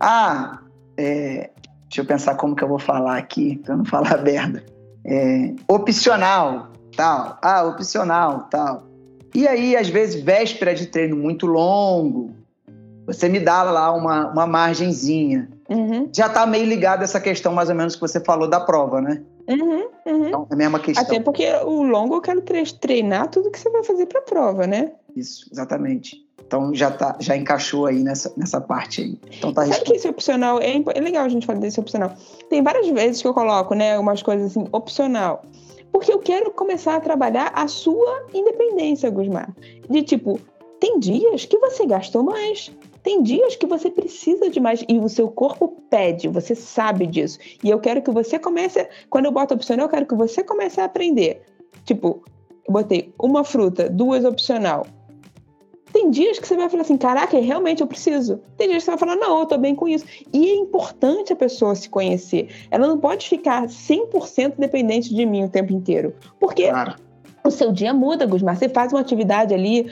Ah, 0.00 0.58
é, 0.96 1.50
deixa 1.82 2.00
eu 2.00 2.04
pensar 2.04 2.34
como 2.36 2.56
que 2.56 2.64
eu 2.64 2.68
vou 2.68 2.78
falar 2.78 3.18
aqui, 3.18 3.56
para 3.58 3.76
não 3.76 3.84
falar 3.84 4.18
merda. 4.22 4.64
É, 5.04 5.52
opcional, 5.68 6.72
tal. 6.96 7.38
Ah, 7.42 7.64
opcional, 7.64 8.48
tal. 8.50 8.84
E 9.34 9.46
aí, 9.48 9.76
às 9.76 9.88
vezes, 9.88 10.22
véspera 10.22 10.74
de 10.74 10.86
treino 10.86 11.16
muito 11.16 11.46
longo, 11.46 12.30
você 13.06 13.28
me 13.28 13.40
dá 13.40 13.62
lá 13.62 13.92
uma, 13.92 14.28
uma 14.30 14.46
margenzinha. 14.46 15.48
Uhum. 15.68 16.08
Já 16.14 16.26
está 16.26 16.46
meio 16.46 16.66
ligado 16.66 17.02
essa 17.02 17.20
questão, 17.20 17.52
mais 17.52 17.68
ou 17.68 17.74
menos, 17.74 17.94
que 17.94 18.00
você 18.00 18.20
falou 18.20 18.48
da 18.48 18.60
prova, 18.60 19.00
né? 19.00 19.22
Uhum, 19.48 19.88
uhum. 20.06 20.26
Então, 20.28 20.46
é 20.50 20.54
a 20.54 20.56
mesma 20.56 20.78
questão. 20.78 21.04
Até 21.04 21.20
porque 21.20 21.46
o 21.64 21.82
longo 21.82 22.16
eu 22.16 22.20
quero 22.20 22.42
treinar 22.80 23.28
tudo 23.28 23.50
que 23.50 23.58
você 23.58 23.70
vai 23.70 23.82
fazer 23.82 24.06
para 24.06 24.20
a 24.20 24.22
prova, 24.22 24.66
né? 24.66 24.92
Isso, 25.16 25.48
exatamente. 25.52 26.24
Então 26.46 26.74
já, 26.74 26.90
tá, 26.90 27.16
já 27.18 27.34
encaixou 27.34 27.86
aí 27.86 28.02
nessa, 28.02 28.32
nessa 28.36 28.60
parte 28.60 29.00
aí. 29.00 29.18
Então 29.38 29.54
tá 29.54 29.64
Sabe 29.64 29.84
que 29.84 29.94
esse 29.94 30.08
opcional, 30.08 30.60
é, 30.60 30.82
é 30.94 31.00
legal 31.00 31.24
a 31.24 31.28
gente 31.28 31.46
falar 31.46 31.58
desse 31.58 31.80
opcional. 31.80 32.12
Tem 32.50 32.62
várias 32.62 32.88
vezes 32.88 33.22
que 33.22 33.28
eu 33.28 33.32
coloco, 33.32 33.74
né, 33.74 33.98
umas 33.98 34.22
coisas 34.22 34.50
assim, 34.50 34.68
opcional. 34.70 35.42
Porque 35.90 36.12
eu 36.12 36.18
quero 36.18 36.50
começar 36.50 36.96
a 36.96 37.00
trabalhar 37.00 37.52
a 37.54 37.68
sua 37.68 38.26
independência, 38.34 39.10
Gusmar. 39.10 39.54
De 39.88 40.02
tipo, 40.02 40.38
tem 40.78 40.98
dias 40.98 41.44
que 41.44 41.58
você 41.58 41.86
gastou 41.86 42.22
mais, 42.22 42.70
tem 43.02 43.22
dias 43.22 43.56
que 43.56 43.66
você 43.66 43.90
precisa 43.90 44.48
de 44.48 44.60
mais 44.60 44.84
e 44.88 44.98
o 44.98 45.08
seu 45.08 45.28
corpo 45.28 45.68
pede, 45.90 46.28
você 46.28 46.54
sabe 46.54 47.06
disso. 47.06 47.38
E 47.62 47.68
eu 47.68 47.80
quero 47.80 48.00
que 48.00 48.10
você 48.10 48.38
comece, 48.38 48.88
quando 49.10 49.26
eu 49.26 49.32
boto 49.32 49.54
opcional, 49.54 49.86
eu 49.86 49.90
quero 49.90 50.06
que 50.06 50.14
você 50.14 50.44
comece 50.44 50.80
a 50.80 50.84
aprender. 50.84 51.42
Tipo, 51.84 52.22
eu 52.66 52.72
botei 52.72 53.12
uma 53.20 53.42
fruta, 53.42 53.88
duas 53.88 54.24
opcional. 54.24 54.86
Tem 55.92 56.10
dias 56.10 56.38
que 56.38 56.48
você 56.48 56.56
vai 56.56 56.70
falar 56.70 56.82
assim, 56.82 56.96
caraca, 56.96 57.38
realmente 57.38 57.82
eu 57.82 57.86
preciso. 57.86 58.40
Tem 58.56 58.68
dias 58.68 58.82
que 58.82 58.84
você 58.84 58.90
vai 58.92 58.98
falar, 58.98 59.16
não, 59.16 59.40
eu 59.40 59.46
tô 59.46 59.58
bem 59.58 59.74
com 59.74 59.86
isso. 59.86 60.06
E 60.32 60.50
é 60.50 60.54
importante 60.54 61.32
a 61.32 61.36
pessoa 61.36 61.74
se 61.74 61.88
conhecer. 61.88 62.48
Ela 62.70 62.86
não 62.86 62.98
pode 62.98 63.28
ficar 63.28 63.66
100% 63.66 64.54
dependente 64.56 65.14
de 65.14 65.26
mim 65.26 65.44
o 65.44 65.50
tempo 65.50 65.72
inteiro. 65.72 66.14
Porque 66.40 66.68
claro. 66.68 66.94
o 67.44 67.50
seu 67.50 67.70
dia 67.70 67.92
muda, 67.92 68.24
Gusmar. 68.24 68.56
Você 68.56 68.70
faz 68.70 68.92
uma 68.92 69.00
atividade 69.00 69.52
ali, 69.52 69.90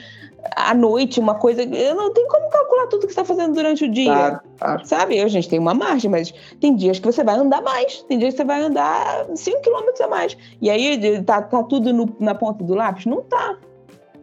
à 0.55 0.73
noite, 0.73 1.19
uma 1.19 1.35
coisa. 1.35 1.63
Eu 1.63 1.95
não 1.95 2.13
tenho 2.13 2.27
como 2.27 2.49
calcular 2.49 2.87
tudo 2.87 3.07
que 3.07 3.13
você 3.13 3.21
está 3.21 3.25
fazendo 3.25 3.53
durante 3.53 3.85
o 3.85 3.91
dia. 3.91 4.11
Claro, 4.11 4.39
claro. 4.57 4.85
Sabe? 4.85 5.19
A 5.19 5.27
gente 5.27 5.49
tem 5.49 5.59
uma 5.59 5.73
margem, 5.73 6.09
mas 6.09 6.33
tem 6.59 6.75
dias 6.75 6.99
que 6.99 7.05
você 7.05 7.23
vai 7.23 7.35
andar 7.35 7.61
mais, 7.61 8.03
tem 8.07 8.17
dias 8.17 8.33
que 8.33 8.37
você 8.37 8.45
vai 8.45 8.61
andar 8.61 9.25
5 9.33 9.61
km 9.61 10.03
a 10.03 10.07
mais. 10.07 10.37
E 10.61 10.69
aí 10.69 11.21
tá, 11.23 11.41
tá 11.41 11.63
tudo 11.63 11.93
no, 11.93 12.15
na 12.19 12.35
ponta 12.35 12.63
do 12.63 12.73
lápis? 12.73 13.05
Não 13.05 13.21
tá. 13.21 13.57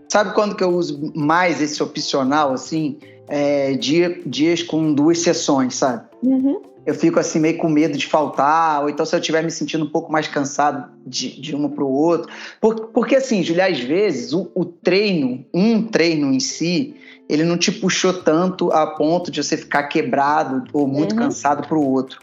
Sabe 0.08 0.34
quando 0.34 0.56
que 0.56 0.64
eu 0.64 0.70
uso 0.70 1.12
mais 1.14 1.60
esse 1.60 1.82
opcional, 1.82 2.52
assim? 2.52 2.98
É, 3.28 3.75
dia, 3.75 4.22
dias 4.25 4.62
com 4.62 4.94
duas 4.94 5.18
sessões, 5.18 5.75
sabe? 5.75 6.06
Uhum 6.22 6.62
eu 6.88 6.95
fico 6.95 7.21
assim 7.21 7.38
meio 7.38 7.59
com 7.59 7.68
medo 7.68 7.99
de 7.99 8.07
faltar, 8.07 8.80
ou 8.80 8.88
então 8.88 9.04
se 9.04 9.14
eu 9.14 9.21
estiver 9.21 9.45
me 9.45 9.50
sentindo 9.50 9.85
um 9.85 9.90
pouco 9.90 10.11
mais 10.11 10.26
cansado 10.26 10.90
de, 11.07 11.38
de 11.38 11.54
uma 11.54 11.68
para 11.68 11.85
o 11.85 11.92
outro. 11.92 12.33
Porque, 12.59 12.83
porque 12.95 13.16
assim, 13.16 13.42
Julia, 13.42 13.66
às 13.66 13.78
vezes 13.78 14.33
o, 14.33 14.50
o, 14.54 14.64
treino, 14.64 15.45
um 15.52 15.83
treino 15.83 16.33
em 16.33 16.40
si, 16.40 16.97
ele 17.28 17.45
não 17.45 17.59
te 17.59 17.71
puxou 17.71 18.14
tanto 18.14 18.73
a 18.73 18.87
ponto 18.87 19.30
de 19.30 19.45
você 19.45 19.54
ficar 19.54 19.83
quebrado 19.83 20.64
ou 20.73 20.88
muito 20.88 21.12
uhum. 21.12 21.18
cansado 21.18 21.68
para 21.68 21.76
o 21.76 21.87
outro. 21.87 22.23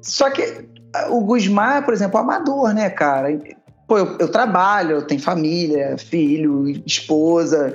Só 0.00 0.30
que 0.30 0.64
ah, 0.94 1.08
o 1.10 1.20
Gusmar, 1.20 1.84
por 1.84 1.92
exemplo, 1.92 2.16
é 2.18 2.22
amador, 2.22 2.72
né, 2.72 2.88
cara? 2.88 3.28
Pô, 3.86 3.98
eu, 3.98 4.16
eu 4.20 4.28
trabalho, 4.30 4.92
eu 4.92 5.02
tenho 5.02 5.20
família, 5.20 5.98
filho, 5.98 6.66
esposa, 6.86 7.74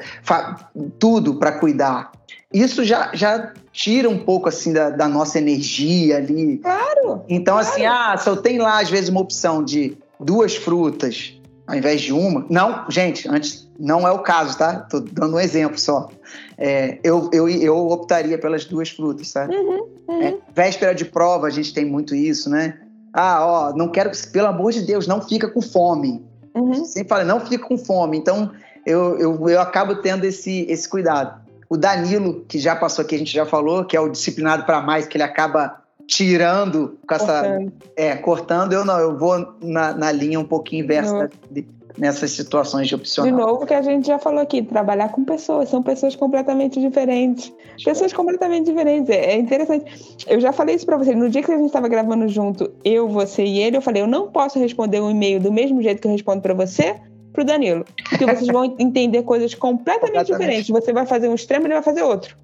tudo 0.98 1.36
para 1.36 1.52
cuidar 1.60 2.12
isso 2.54 2.84
já, 2.86 3.10
já 3.14 3.52
tira 3.74 4.10
um 4.10 4.18
pouco 4.18 4.48
assim 4.48 4.72
da, 4.72 4.90
da 4.90 5.10
nossa 5.10 5.38
energia 5.38 6.18
ali. 6.18 6.60
Claro. 6.60 7.24
Então, 7.28 7.56
claro. 7.56 7.68
assim, 7.68 7.86
ah, 7.86 8.16
se 8.16 8.30
eu 8.30 8.38
tenho 8.38 8.64
lá, 8.64 8.80
às 8.80 8.90
vezes, 8.90 9.10
uma 9.10 9.20
opção 9.20 9.62
de 9.62 9.98
duas 10.20 10.56
frutas 10.56 11.38
ao 11.68 11.76
invés 11.76 12.02
de 12.02 12.14
uma. 12.14 12.46
Não, 12.50 12.86
gente, 12.90 13.28
antes 13.28 13.68
não 13.80 14.08
é 14.08 14.12
o 14.12 14.20
caso, 14.20 14.58
tá? 14.58 14.82
Tô 14.82 15.00
dando 15.00 15.36
um 15.36 15.40
exemplo 15.40 15.80
só. 15.80 16.10
É, 16.58 17.00
eu, 17.04 17.30
eu, 17.34 17.50
eu 17.50 17.88
optaria 17.90 18.38
pelas 18.38 18.66
duas 18.66 18.90
frutas, 18.90 19.30
sabe? 19.30 19.56
Uhum, 19.56 19.88
uhum. 20.08 20.22
É, 20.22 20.38
véspera 20.54 20.94
de 20.94 21.06
prova, 21.06 21.48
a 21.48 21.50
gente 21.50 21.74
tem 21.74 21.86
muito 21.86 22.14
isso, 22.14 22.50
né? 22.50 22.80
Ah, 23.14 23.46
ó, 23.46 23.76
não 23.76 23.90
quero, 23.90 24.12
pelo 24.32 24.48
amor 24.48 24.72
de 24.72 24.82
Deus, 24.82 25.08
não 25.08 25.22
fica 25.22 25.48
com 25.48 25.62
fome. 25.62 26.24
Uhum. 26.54 26.86
Sempre 26.86 27.10
fala, 27.10 27.24
não 27.24 27.40
fica 27.40 27.66
com 27.66 27.78
fome. 27.78 28.18
Então, 28.18 28.52
eu, 28.86 29.18
eu, 29.18 29.50
eu 29.50 29.62
acabo 29.62 29.96
tendo 29.96 30.26
esse, 30.26 30.66
esse 30.70 30.88
cuidado. 30.88 31.43
O 31.74 31.78
Danilo, 31.78 32.46
que 32.48 32.60
já 32.60 32.76
passou 32.76 33.04
aqui, 33.04 33.16
a 33.16 33.18
gente 33.18 33.34
já 33.34 33.48
falou, 33.48 33.84
que 33.84 33.98
é 33.98 34.00
o 34.00 34.08
disciplinado 34.08 34.64
para 34.64 34.80
mais, 34.80 35.08
que 35.08 35.18
ele 35.18 35.24
acaba 35.24 35.82
tirando 36.06 37.00
com 37.08 37.16
essa. 37.16 37.26
Cortando. 37.26 37.74
É, 37.98 38.16
cortando. 38.16 38.74
Eu 38.74 38.86
não, 38.86 39.00
eu 39.00 39.18
vou 39.18 39.56
na, 39.60 39.92
na 39.92 40.12
linha 40.12 40.40
um 40.40 40.46
pouquinho 40.46 40.84
inversa 40.84 41.32
de, 41.50 41.66
nessas 41.98 42.30
situações 42.30 42.88
de 42.88 42.94
opcional. 42.94 43.32
De 43.32 43.36
novo, 43.36 43.66
que 43.66 43.74
a 43.74 43.82
gente 43.82 44.06
já 44.06 44.20
falou 44.20 44.42
aqui, 44.42 44.62
trabalhar 44.62 45.10
com 45.10 45.26
pessoas, 45.26 45.68
são 45.70 45.82
pessoas 45.82 46.16
completamente 46.16 46.80
diferentes. 46.80 47.52
Pessoas 47.84 48.14
completamente 48.14 48.68
diferentes. 48.68 49.10
É, 49.10 49.32
é 49.32 49.38
interessante. 49.40 50.22
Eu 50.28 50.40
já 50.40 50.54
falei 50.54 50.76
isso 50.76 50.86
para 50.86 50.98
você. 50.98 51.16
No 51.16 51.28
dia 51.28 51.42
que 51.42 51.52
a 51.52 51.58
gente 51.58 51.66
estava 51.66 51.88
gravando 51.88 52.28
junto, 52.28 52.70
eu, 52.86 53.08
você 53.08 53.44
e 53.44 53.58
ele, 53.58 53.78
eu 53.78 53.82
falei: 53.82 54.04
eu 54.04 54.08
não 54.08 54.28
posso 54.28 54.60
responder 54.60 55.02
um 55.02 55.10
e-mail 55.10 55.40
do 55.40 55.52
mesmo 55.52 55.82
jeito 55.82 56.00
que 56.00 56.08
eu 56.08 56.12
respondo 56.12 56.40
para 56.40 56.54
você, 56.54 57.02
pro 57.34 57.44
Danilo. 57.44 57.84
Porque 58.10 58.26
vocês 58.26 58.48
vão 58.48 58.64
entender 58.80 59.24
coisas 59.24 59.54
completamente 59.54 60.32
diferentes. 60.32 60.70
Você 60.70 60.94
vai 60.94 61.06
fazer 61.06 61.28
um 61.28 61.36
extremo 61.36 61.66
e 61.66 61.68
ele 61.68 61.74
vai 61.74 61.84
fazer 61.84 62.04
outro. 62.04 62.38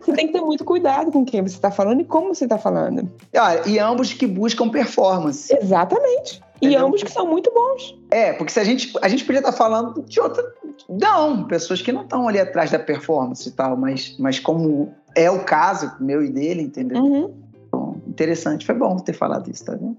Você 0.00 0.12
tem 0.12 0.26
que 0.28 0.32
ter 0.32 0.40
muito 0.40 0.64
cuidado 0.64 1.10
com 1.10 1.24
quem 1.24 1.42
você 1.42 1.56
está 1.56 1.70
falando 1.70 2.00
e 2.00 2.04
como 2.04 2.34
você 2.34 2.44
está 2.44 2.56
falando. 2.56 3.10
Ah, 3.36 3.56
e 3.66 3.78
ambos 3.78 4.12
que 4.12 4.26
buscam 4.26 4.70
performance. 4.70 5.54
Exatamente. 5.54 6.42
E 6.62 6.74
ambos 6.76 7.02
que 7.02 7.10
são 7.10 7.26
muito 7.26 7.52
bons. 7.52 7.94
É, 8.10 8.32
porque 8.32 8.52
se 8.52 8.60
a 8.60 8.64
gente, 8.64 8.92
a 9.02 9.08
gente 9.08 9.24
podia 9.24 9.40
estar 9.40 9.52
tá 9.52 9.58
falando 9.58 10.02
de 10.02 10.20
outra. 10.20 10.42
Não, 10.88 11.44
pessoas 11.44 11.82
que 11.82 11.92
não 11.92 12.02
estão 12.02 12.26
ali 12.26 12.40
atrás 12.40 12.70
da 12.70 12.78
performance 12.78 13.48
e 13.48 13.52
tal, 13.52 13.76
mas, 13.76 14.16
mas 14.18 14.38
como 14.38 14.92
é 15.14 15.30
o 15.30 15.44
caso 15.44 15.92
meu 16.00 16.22
e 16.22 16.30
dele, 16.30 16.62
entendeu? 16.62 17.02
Uhum. 17.02 17.34
Bom, 17.70 17.96
interessante, 18.06 18.64
foi 18.64 18.74
bom 18.74 18.96
ter 18.96 19.12
falado 19.12 19.50
isso, 19.50 19.64
tá 19.64 19.72
vendo? 19.72 19.96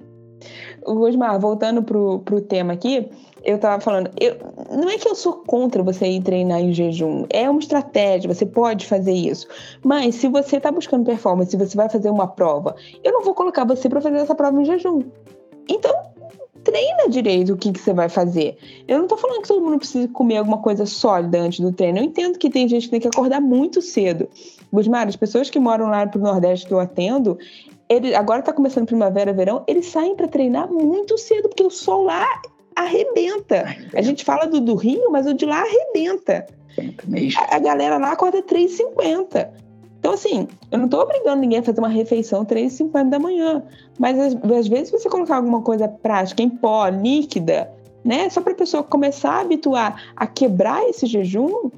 Osmar, 0.83 1.39
voltando 1.39 1.83
pro, 1.83 2.19
pro 2.19 2.41
tema 2.41 2.73
aqui, 2.73 3.09
eu 3.45 3.59
tava 3.59 3.79
falando, 3.79 4.09
eu, 4.19 4.37
não 4.71 4.89
é 4.89 4.97
que 4.97 5.07
eu 5.07 5.13
sou 5.13 5.33
contra 5.33 5.83
você 5.83 6.07
ir 6.07 6.21
treinar 6.21 6.59
em 6.59 6.73
jejum, 6.73 7.25
é 7.29 7.47
uma 7.47 7.59
estratégia, 7.59 8.33
você 8.33 8.45
pode 8.45 8.87
fazer 8.87 9.13
isso. 9.13 9.47
Mas 9.83 10.15
se 10.15 10.27
você 10.27 10.59
tá 10.59 10.71
buscando 10.71 11.05
performance, 11.05 11.51
se 11.51 11.57
você 11.57 11.77
vai 11.77 11.87
fazer 11.87 12.09
uma 12.09 12.27
prova, 12.27 12.75
eu 13.03 13.13
não 13.13 13.23
vou 13.23 13.35
colocar 13.35 13.63
você 13.63 13.87
para 13.87 14.01
fazer 14.01 14.17
essa 14.17 14.33
prova 14.33 14.59
em 14.59 14.65
jejum. 14.65 15.03
Então, 15.69 15.93
treina 16.63 17.07
direito 17.07 17.53
o 17.53 17.57
que, 17.57 17.71
que 17.71 17.79
você 17.79 17.93
vai 17.93 18.09
fazer. 18.09 18.57
Eu 18.87 18.97
não 18.97 19.07
tô 19.07 19.15
falando 19.15 19.43
que 19.43 19.47
todo 19.47 19.63
mundo 19.63 19.77
precisa 19.77 20.07
comer 20.07 20.37
alguma 20.37 20.57
coisa 20.57 20.85
sólida 20.87 21.39
antes 21.39 21.59
do 21.59 21.71
treino. 21.71 21.99
Eu 21.99 22.03
entendo 22.03 22.39
que 22.39 22.49
tem 22.49 22.67
gente 22.67 22.85
que 22.85 22.91
tem 22.91 22.99
que 22.99 23.07
acordar 23.07 23.39
muito 23.39 23.79
cedo. 23.81 24.27
Gusmar, 24.73 25.07
as 25.07 25.15
pessoas 25.15 25.51
que 25.51 25.59
moram 25.59 25.87
lá 25.87 26.07
pro 26.07 26.19
Nordeste 26.19 26.65
que 26.65 26.73
eu 26.73 26.79
atendo, 26.79 27.37
ele, 27.87 28.15
agora 28.15 28.41
tá 28.41 28.51
começando 28.51 28.87
primavera, 28.87 29.31
verão, 29.31 29.63
eles 29.67 29.85
saem 29.85 30.15
para 30.15 30.27
treinar 30.27 30.71
muito 30.71 31.15
cedo, 31.19 31.47
porque 31.47 31.63
o 31.63 31.69
sol 31.69 32.03
lá 32.03 32.27
arrebenta. 32.75 33.65
A 33.93 34.01
gente 34.01 34.23
fala 34.23 34.45
do, 34.45 34.59
do 34.59 34.75
Rio, 34.75 35.11
mas 35.11 35.25
o 35.25 35.33
de 35.33 35.45
lá 35.45 35.61
arrebenta. 35.61 36.45
A, 37.37 37.55
a 37.55 37.59
galera 37.59 37.97
lá 37.97 38.11
acorda 38.11 38.41
3h50. 38.41 39.49
Então, 39.99 40.13
assim, 40.13 40.47
eu 40.71 40.77
não 40.77 40.87
tô 40.87 41.01
obrigando 41.01 41.41
ninguém 41.41 41.59
a 41.59 41.63
fazer 41.63 41.79
uma 41.79 41.89
refeição 41.89 42.45
3h50 42.45 43.09
da 43.09 43.17
manhã. 43.17 43.63
Mas 43.97 44.19
às, 44.19 44.51
às 44.51 44.67
vezes 44.67 44.91
você 44.91 45.09
colocar 45.09 45.37
alguma 45.37 45.61
coisa 45.61 45.87
prática 45.87 46.43
em 46.43 46.49
pó, 46.49 46.87
líquida, 46.87 47.71
né? 48.03 48.29
Só 48.29 48.39
para 48.39 48.53
a 48.53 48.55
pessoa 48.55 48.83
começar 48.83 49.31
a 49.31 49.41
habituar 49.41 50.13
a 50.15 50.27
quebrar 50.27 50.87
esse 50.87 51.07
jejum, 51.07 51.71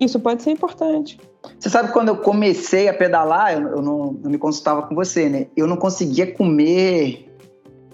isso 0.00 0.18
pode 0.18 0.42
ser 0.42 0.50
importante. 0.50 1.20
Você 1.58 1.70
sabe 1.70 1.92
quando 1.92 2.08
eu 2.08 2.16
comecei 2.16 2.88
a 2.88 2.94
pedalar, 2.94 3.52
eu, 3.54 3.68
eu 3.68 3.82
não, 3.82 4.12
não, 4.20 4.30
me 4.30 4.38
consultava 4.38 4.82
com 4.82 4.94
você, 4.94 5.28
né? 5.28 5.46
Eu 5.56 5.66
não 5.66 5.76
conseguia 5.76 6.32
comer 6.32 7.32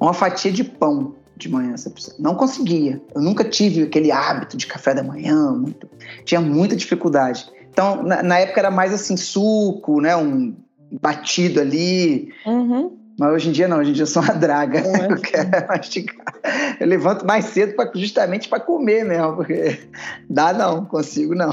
uma 0.00 0.14
fatia 0.14 0.50
de 0.50 0.64
pão 0.64 1.14
de 1.36 1.48
manhã. 1.48 1.74
Não 2.18 2.34
conseguia. 2.34 3.00
Eu 3.14 3.20
nunca 3.20 3.44
tive 3.44 3.82
aquele 3.82 4.10
hábito 4.10 4.56
de 4.56 4.66
café 4.66 4.94
da 4.94 5.02
manhã. 5.02 5.52
Muito, 5.52 5.88
tinha 6.24 6.40
muita 6.40 6.74
dificuldade. 6.74 7.46
Então, 7.70 8.02
na, 8.02 8.22
na, 8.22 8.38
época 8.38 8.60
era 8.60 8.70
mais 8.70 8.92
assim, 8.92 9.16
suco, 9.16 10.00
né? 10.00 10.16
Um 10.16 10.54
batido 11.00 11.60
ali. 11.60 12.32
Uhum. 12.46 12.96
Mas 13.18 13.32
hoje 13.32 13.48
em 13.48 13.52
dia 13.52 13.66
não, 13.66 13.78
hoje 13.78 13.90
em 13.90 13.92
dia 13.92 14.02
eu 14.02 14.06
sou 14.06 14.22
uma 14.22 14.34
draga. 14.34 14.78
É 14.78 15.06
eu 15.12 15.20
quero 15.20 15.68
mastigar. 15.68 16.34
Eu 16.78 16.86
levanto 16.86 17.26
mais 17.26 17.46
cedo 17.46 17.74
pra, 17.74 17.90
justamente 17.94 18.48
para 18.48 18.60
comer 18.60 19.04
mesmo, 19.04 19.36
porque 19.36 19.78
dá 20.28 20.52
não, 20.52 20.84
consigo 20.84 21.34
não. 21.34 21.50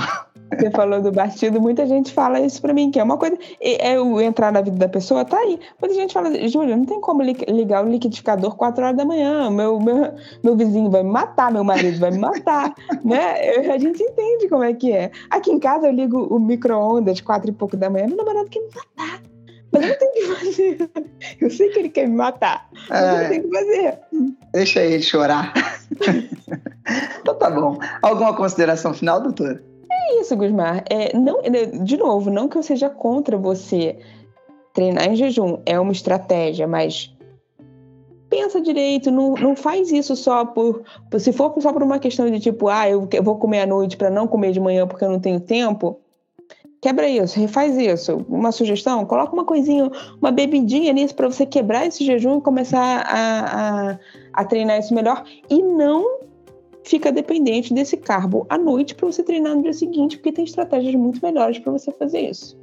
Você 0.59 0.71
falou 0.71 1.01
do 1.01 1.11
batido, 1.11 1.61
muita 1.61 1.85
gente 1.85 2.11
fala 2.11 2.39
isso 2.39 2.61
pra 2.61 2.73
mim, 2.73 2.91
que 2.91 2.99
é 2.99 3.03
uma 3.03 3.17
coisa. 3.17 3.37
É 3.61 3.95
eu 3.95 4.21
entrar 4.21 4.51
na 4.51 4.61
vida 4.61 4.77
da 4.77 4.89
pessoa, 4.89 5.25
tá 5.25 5.37
aí. 5.37 5.59
Muita 5.81 5.95
gente 5.95 6.13
fala, 6.13 6.29
Júlia, 6.47 6.75
não 6.75 6.85
tem 6.85 6.99
como 7.01 7.21
ligar 7.21 7.85
o 7.85 7.89
liquidificador 7.89 8.55
4 8.55 8.83
horas 8.83 8.97
da 8.97 9.05
manhã. 9.05 9.49
Meu, 9.49 9.79
meu, 9.79 10.13
meu 10.43 10.55
vizinho 10.55 10.89
vai 10.89 11.03
me 11.03 11.11
matar, 11.11 11.51
meu 11.51 11.63
marido 11.63 11.99
vai 11.99 12.11
me 12.11 12.19
matar. 12.19 12.73
né? 13.03 13.71
A 13.73 13.77
gente 13.77 14.01
entende 14.01 14.47
como 14.49 14.63
é 14.63 14.73
que 14.73 14.91
é. 14.91 15.11
Aqui 15.29 15.51
em 15.51 15.59
casa 15.59 15.87
eu 15.87 15.93
ligo 15.93 16.27
o 16.33 16.39
micro-ondas 16.39 17.21
quatro 17.21 17.49
e 17.49 17.53
pouco 17.53 17.77
da 17.77 17.89
manhã, 17.89 18.07
meu 18.07 18.17
namorado 18.17 18.49
quer 18.49 18.59
me 18.59 18.69
matar. 18.75 19.21
Mas 19.71 19.81
eu 19.81 19.89
não 19.89 19.97
tenho 19.97 20.11
o 20.11 20.13
que 20.13 20.45
fazer. 20.45 20.89
Eu 21.41 21.49
sei 21.49 21.69
que 21.69 21.79
ele 21.79 21.89
quer 21.89 22.07
me 22.07 22.15
matar. 22.15 22.69
Mas 22.87 23.03
é, 23.03 23.09
eu 23.09 23.21
não 23.21 23.29
tenho 23.29 23.41
o 23.41 23.49
que 23.49 23.57
fazer. 23.57 23.99
Deixa 24.53 24.83
ele 24.83 25.01
chorar. 25.01 25.51
então 27.19 27.35
tá 27.35 27.49
bom. 27.49 27.79
Alguma 28.03 28.35
consideração 28.35 28.93
final, 28.93 29.19
doutora? 29.19 29.63
É 30.09 30.19
isso, 30.19 30.35
Gusmar. 30.35 30.83
É, 30.89 31.15
não, 31.17 31.39
é, 31.41 31.65
de 31.65 31.97
novo, 31.97 32.29
não 32.29 32.47
que 32.47 32.57
eu 32.57 32.63
seja 32.63 32.89
contra 32.89 33.37
você 33.37 33.97
treinar 34.73 35.09
em 35.09 35.15
jejum. 35.15 35.59
É 35.65 35.79
uma 35.79 35.91
estratégia, 35.91 36.67
mas 36.67 37.13
pensa 38.29 38.59
direito, 38.59 39.11
não, 39.11 39.33
não 39.35 39.55
faz 39.55 39.91
isso 39.91 40.15
só 40.15 40.43
por, 40.43 40.83
Se 41.19 41.31
for 41.31 41.53
só 41.59 41.71
por 41.71 41.83
uma 41.83 41.99
questão 41.99 42.29
de 42.29 42.39
tipo, 42.39 42.67
ah, 42.67 42.89
eu 42.89 43.07
vou 43.21 43.37
comer 43.37 43.61
à 43.61 43.67
noite 43.67 43.95
para 43.95 44.09
não 44.09 44.27
comer 44.27 44.51
de 44.51 44.59
manhã 44.59 44.87
porque 44.87 45.05
eu 45.05 45.09
não 45.09 45.19
tenho 45.19 45.39
tempo, 45.39 45.99
Quebra 46.83 47.07
isso, 47.07 47.39
refaz 47.39 47.77
isso. 47.77 48.25
Uma 48.27 48.51
sugestão, 48.51 49.05
coloca 49.05 49.31
uma 49.31 49.45
coisinha, 49.45 49.89
uma 50.21 50.31
bebidinha 50.31 50.91
nisso 50.91 51.15
para 51.15 51.29
você 51.29 51.45
quebrar 51.45 51.85
esse 51.85 52.03
jejum 52.03 52.39
e 52.39 52.41
começar 52.41 53.05
a, 53.07 53.91
a, 53.91 53.99
a 54.33 54.43
treinar 54.43 54.79
isso 54.79 54.93
melhor. 54.93 55.23
E 55.49 55.61
não 55.61 56.19
fica 56.83 57.11
dependente 57.11 57.73
desse 57.73 57.97
carbo 57.97 58.45
à 58.49 58.57
noite 58.57 58.95
para 58.95 59.05
você 59.05 59.23
treinar 59.23 59.55
no 59.55 59.63
dia 59.63 59.73
seguinte, 59.73 60.17
porque 60.17 60.31
tem 60.31 60.43
estratégias 60.43 60.93
muito 60.95 61.23
melhores 61.23 61.59
para 61.59 61.71
você 61.71 61.91
fazer 61.91 62.21
isso. 62.21 62.57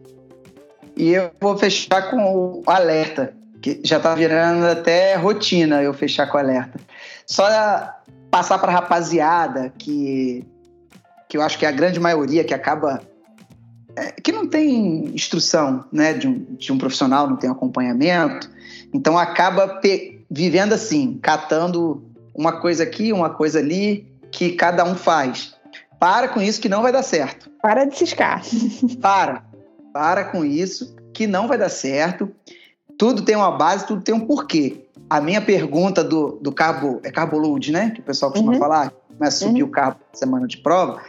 E 0.96 1.10
eu 1.10 1.30
vou 1.40 1.56
fechar 1.56 2.10
com 2.10 2.18
o 2.18 2.62
alerta, 2.66 3.34
que 3.62 3.80
já 3.82 3.96
está 3.96 4.14
virando 4.14 4.66
até 4.66 5.14
rotina 5.14 5.82
eu 5.82 5.94
fechar 5.94 6.26
com 6.26 6.38
alerta. 6.38 6.78
Só 7.26 7.44
passar 8.30 8.58
para 8.58 8.70
a 8.70 8.74
rapaziada 8.74 9.72
que, 9.78 10.44
que 11.28 11.36
eu 11.36 11.42
acho 11.42 11.58
que 11.58 11.64
é 11.64 11.68
a 11.68 11.72
grande 11.72 11.98
maioria 11.98 12.44
que 12.44 12.54
acaba 12.54 13.00
é, 13.96 14.12
que 14.12 14.30
não 14.30 14.46
tem 14.46 15.06
instrução 15.14 15.84
né, 15.92 16.12
de, 16.12 16.28
um, 16.28 16.46
de 16.56 16.72
um 16.72 16.78
profissional, 16.78 17.28
não 17.28 17.36
tem 17.36 17.50
acompanhamento, 17.50 18.50
então 18.92 19.18
acaba 19.18 19.80
vivendo 20.30 20.72
assim, 20.72 21.18
catando 21.20 22.02
uma 22.34 22.60
coisa 22.60 22.84
aqui, 22.84 23.12
uma 23.12 23.30
coisa 23.30 23.58
ali, 23.58 24.09
que 24.30 24.52
cada 24.52 24.84
um 24.84 24.94
faz. 24.94 25.54
Para 25.98 26.28
com 26.28 26.40
isso 26.40 26.60
que 26.60 26.68
não 26.68 26.82
vai 26.82 26.92
dar 26.92 27.02
certo. 27.02 27.50
Para 27.60 27.84
de 27.84 27.96
ciscar. 27.96 28.42
Para. 29.00 29.44
Para 29.92 30.24
com 30.24 30.44
isso 30.44 30.94
que 31.12 31.26
não 31.26 31.46
vai 31.46 31.58
dar 31.58 31.68
certo. 31.68 32.30
Tudo 32.96 33.22
tem 33.22 33.36
uma 33.36 33.50
base, 33.50 33.86
tudo 33.86 34.02
tem 34.02 34.14
um 34.14 34.26
porquê. 34.26 34.86
A 35.08 35.20
minha 35.20 35.40
pergunta 35.40 36.04
do, 36.04 36.38
do 36.40 36.52
carbo, 36.52 37.00
é 37.02 37.10
carbo 37.10 37.38
load, 37.38 37.72
né? 37.72 37.90
Que 37.90 38.00
o 38.00 38.04
pessoal 38.04 38.30
costuma 38.30 38.52
uhum. 38.52 38.58
falar, 38.58 38.92
começa 39.16 39.44
a 39.44 39.48
subir 39.48 39.62
uhum. 39.62 39.68
o 39.68 39.72
carbo 39.72 39.98
na 40.12 40.18
semana 40.18 40.46
de 40.46 40.58
prova, 40.58 41.02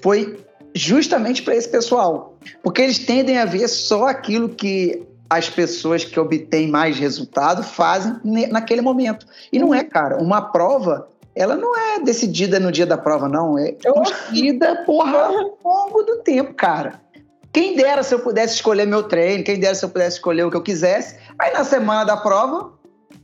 foi 0.00 0.38
justamente 0.74 1.42
para 1.42 1.56
esse 1.56 1.68
pessoal. 1.68 2.38
Porque 2.62 2.80
eles 2.80 2.98
tendem 2.98 3.38
a 3.38 3.44
ver 3.44 3.68
só 3.68 4.06
aquilo 4.06 4.48
que 4.48 5.06
as 5.28 5.48
pessoas 5.48 6.04
que 6.04 6.18
obtêm 6.18 6.68
mais 6.68 6.98
resultado 6.98 7.62
fazem 7.62 8.16
naquele 8.50 8.80
momento. 8.80 9.26
E 9.52 9.58
não 9.58 9.72
é, 9.72 9.84
cara. 9.84 10.16
Uma 10.20 10.40
prova, 10.40 11.08
ela 11.34 11.56
não 11.56 11.76
é 11.76 12.00
decidida 12.00 12.58
no 12.58 12.72
dia 12.72 12.86
da 12.86 12.98
prova, 12.98 13.28
não. 13.28 13.58
É 13.58 13.72
construída, 13.72 14.84
porra, 14.84 15.18
ao 15.18 15.58
longo 15.64 16.02
do 16.02 16.18
tempo, 16.18 16.54
cara. 16.54 17.00
Quem 17.52 17.76
dera 17.76 18.02
se 18.02 18.14
eu 18.14 18.20
pudesse 18.20 18.54
escolher 18.54 18.86
meu 18.86 19.02
treino, 19.02 19.42
quem 19.42 19.58
dera 19.58 19.74
se 19.74 19.84
eu 19.84 19.88
pudesse 19.88 20.16
escolher 20.16 20.44
o 20.44 20.50
que 20.50 20.56
eu 20.56 20.62
quisesse. 20.62 21.16
Aí 21.38 21.52
na 21.52 21.64
semana 21.64 22.04
da 22.04 22.16
prova, 22.16 22.72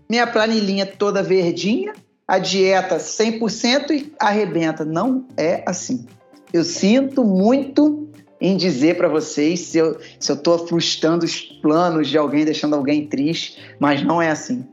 minha 0.09 0.27
planilhinha 0.27 0.87
toda 0.87 1.23
verdinha, 1.23 1.93
a 2.27 2.39
dieta 2.39 2.97
100% 2.97 3.91
e 3.91 4.13
arrebenta. 4.19 4.85
Não 4.85 5.27
é 5.37 5.63
assim. 5.67 6.07
Eu 6.53 6.65
sinto 6.65 7.25
muito 7.25 8.09
em 8.41 8.57
dizer 8.57 8.97
para 8.97 9.09
vocês 9.09 9.61
se 9.61 9.79
eu 9.79 9.99
se 10.19 10.31
eu 10.31 10.37
tô 10.37 10.59
frustrando 10.59 11.25
os 11.25 11.41
planos 11.41 12.09
de 12.09 12.19
alguém, 12.19 12.45
deixando 12.45 12.75
alguém 12.75 13.07
triste, 13.07 13.59
mas 13.79 14.03
não 14.03 14.21
é 14.21 14.31
assim. 14.31 14.67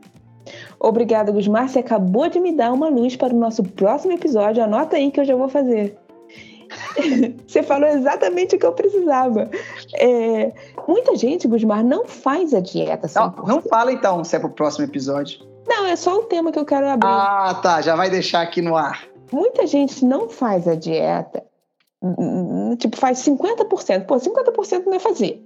Obrigada, 0.84 1.32
Gusmar. 1.32 1.68
Você 1.68 1.78
acabou 1.78 2.28
de 2.28 2.38
me 2.38 2.52
dar 2.52 2.72
uma 2.72 2.88
luz 2.88 3.16
para 3.16 3.34
o 3.34 3.38
nosso 3.38 3.62
próximo 3.62 4.12
episódio. 4.12 4.62
Anota 4.62 4.96
aí 4.96 5.10
que 5.10 5.18
eu 5.18 5.24
já 5.24 5.34
vou 5.34 5.48
fazer. 5.48 5.96
Você 7.46 7.62
falou 7.62 7.88
exatamente 7.88 8.56
o 8.56 8.58
que 8.58 8.66
eu 8.66 8.72
precisava. 8.72 9.50
É, 9.94 10.52
muita 10.86 11.16
gente, 11.16 11.48
Gusmar, 11.48 11.82
não 11.82 12.04
faz 12.04 12.52
a 12.52 12.60
dieta. 12.60 13.08
Não, 13.14 13.34
não 13.46 13.62
fala 13.62 13.92
então 13.92 14.22
se 14.22 14.36
é 14.36 14.38
para 14.38 14.48
o 14.48 14.52
próximo 14.52 14.84
episódio. 14.84 15.40
Não, 15.66 15.86
é 15.86 15.96
só 15.96 16.18
o 16.18 16.24
tema 16.24 16.52
que 16.52 16.58
eu 16.58 16.64
quero 16.66 16.86
abrir. 16.86 17.08
Ah, 17.08 17.58
tá. 17.62 17.80
Já 17.80 17.96
vai 17.96 18.10
deixar 18.10 18.42
aqui 18.42 18.60
no 18.60 18.76
ar. 18.76 19.04
Muita 19.32 19.66
gente 19.66 20.04
não 20.04 20.28
faz 20.28 20.68
a 20.68 20.74
dieta 20.74 21.42
tipo, 22.76 22.96
faz 22.96 23.18
50%. 23.18 24.06
Pô, 24.06 24.16
50% 24.16 24.84
não 24.86 24.94
é 24.94 24.98
fazer. 24.98 25.43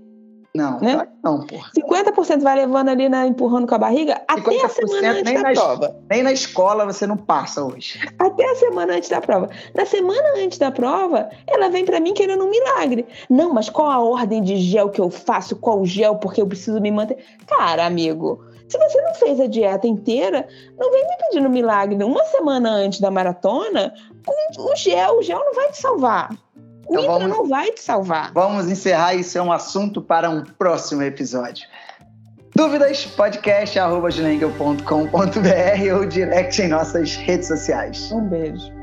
Não, 0.54 0.80
né? 0.80 1.06
não, 1.22 1.46
porra. 1.46 1.70
50% 1.76 2.40
vai 2.40 2.56
levando 2.56 2.88
ali, 2.88 3.08
na, 3.08 3.26
empurrando 3.26 3.66
com 3.66 3.74
a 3.74 3.78
barriga 3.78 4.20
até 4.26 4.64
a 4.64 4.68
semana 4.68 5.10
antes 5.10 5.32
da 5.32 5.42
na, 5.42 5.52
prova. 5.52 5.96
Nem 6.08 6.22
na 6.22 6.32
escola 6.32 6.86
você 6.86 7.06
não 7.06 7.16
passa 7.16 7.62
hoje. 7.62 8.00
Até 8.18 8.50
a 8.50 8.54
semana 8.56 8.94
antes 8.94 9.08
da 9.08 9.20
prova. 9.20 9.50
Na 9.74 9.84
semana 9.84 10.28
antes 10.38 10.58
da 10.58 10.70
prova, 10.70 11.28
ela 11.46 11.68
vem 11.68 11.84
para 11.84 12.00
mim 12.00 12.14
querendo 12.14 12.44
um 12.44 12.50
milagre. 12.50 13.06
Não, 13.28 13.52
mas 13.52 13.68
qual 13.68 13.90
a 13.90 14.00
ordem 14.00 14.42
de 14.42 14.56
gel 14.56 14.88
que 14.88 15.00
eu 15.00 15.10
faço? 15.10 15.54
Qual 15.56 15.84
gel? 15.84 16.16
Porque 16.16 16.40
eu 16.40 16.46
preciso 16.46 16.80
me 16.80 16.90
manter. 16.90 17.18
Cara, 17.46 17.84
amigo, 17.84 18.42
se 18.68 18.78
você 18.78 19.00
não 19.00 19.14
fez 19.14 19.40
a 19.40 19.46
dieta 19.46 19.86
inteira, 19.86 20.46
não 20.78 20.90
vem 20.90 21.06
me 21.06 21.16
pedindo 21.16 21.50
milagre. 21.50 22.02
Uma 22.02 22.24
semana 22.24 22.70
antes 22.70 23.00
da 23.00 23.10
maratona, 23.10 23.92
com 24.24 24.72
o 24.72 24.76
gel, 24.76 25.18
o 25.18 25.22
gel 25.22 25.38
não 25.38 25.54
vai 25.54 25.70
te 25.70 25.78
salvar. 25.78 26.30
Então 26.90 27.06
vamos, 27.06 27.28
não 27.28 27.46
vai 27.46 27.70
te 27.72 27.82
salvar. 27.82 28.32
Vamos 28.32 28.68
encerrar, 28.68 29.14
isso 29.14 29.36
é 29.36 29.42
um 29.42 29.52
assunto 29.52 30.00
para 30.00 30.30
um 30.30 30.42
próximo 30.42 31.02
episódio. 31.02 31.68
Dúvidas? 32.54 33.04
podcast.com.br 33.04 35.94
ou 35.94 36.06
direct 36.06 36.62
em 36.62 36.68
nossas 36.68 37.14
redes 37.16 37.46
sociais. 37.46 38.10
Um 38.10 38.26
beijo. 38.28 38.77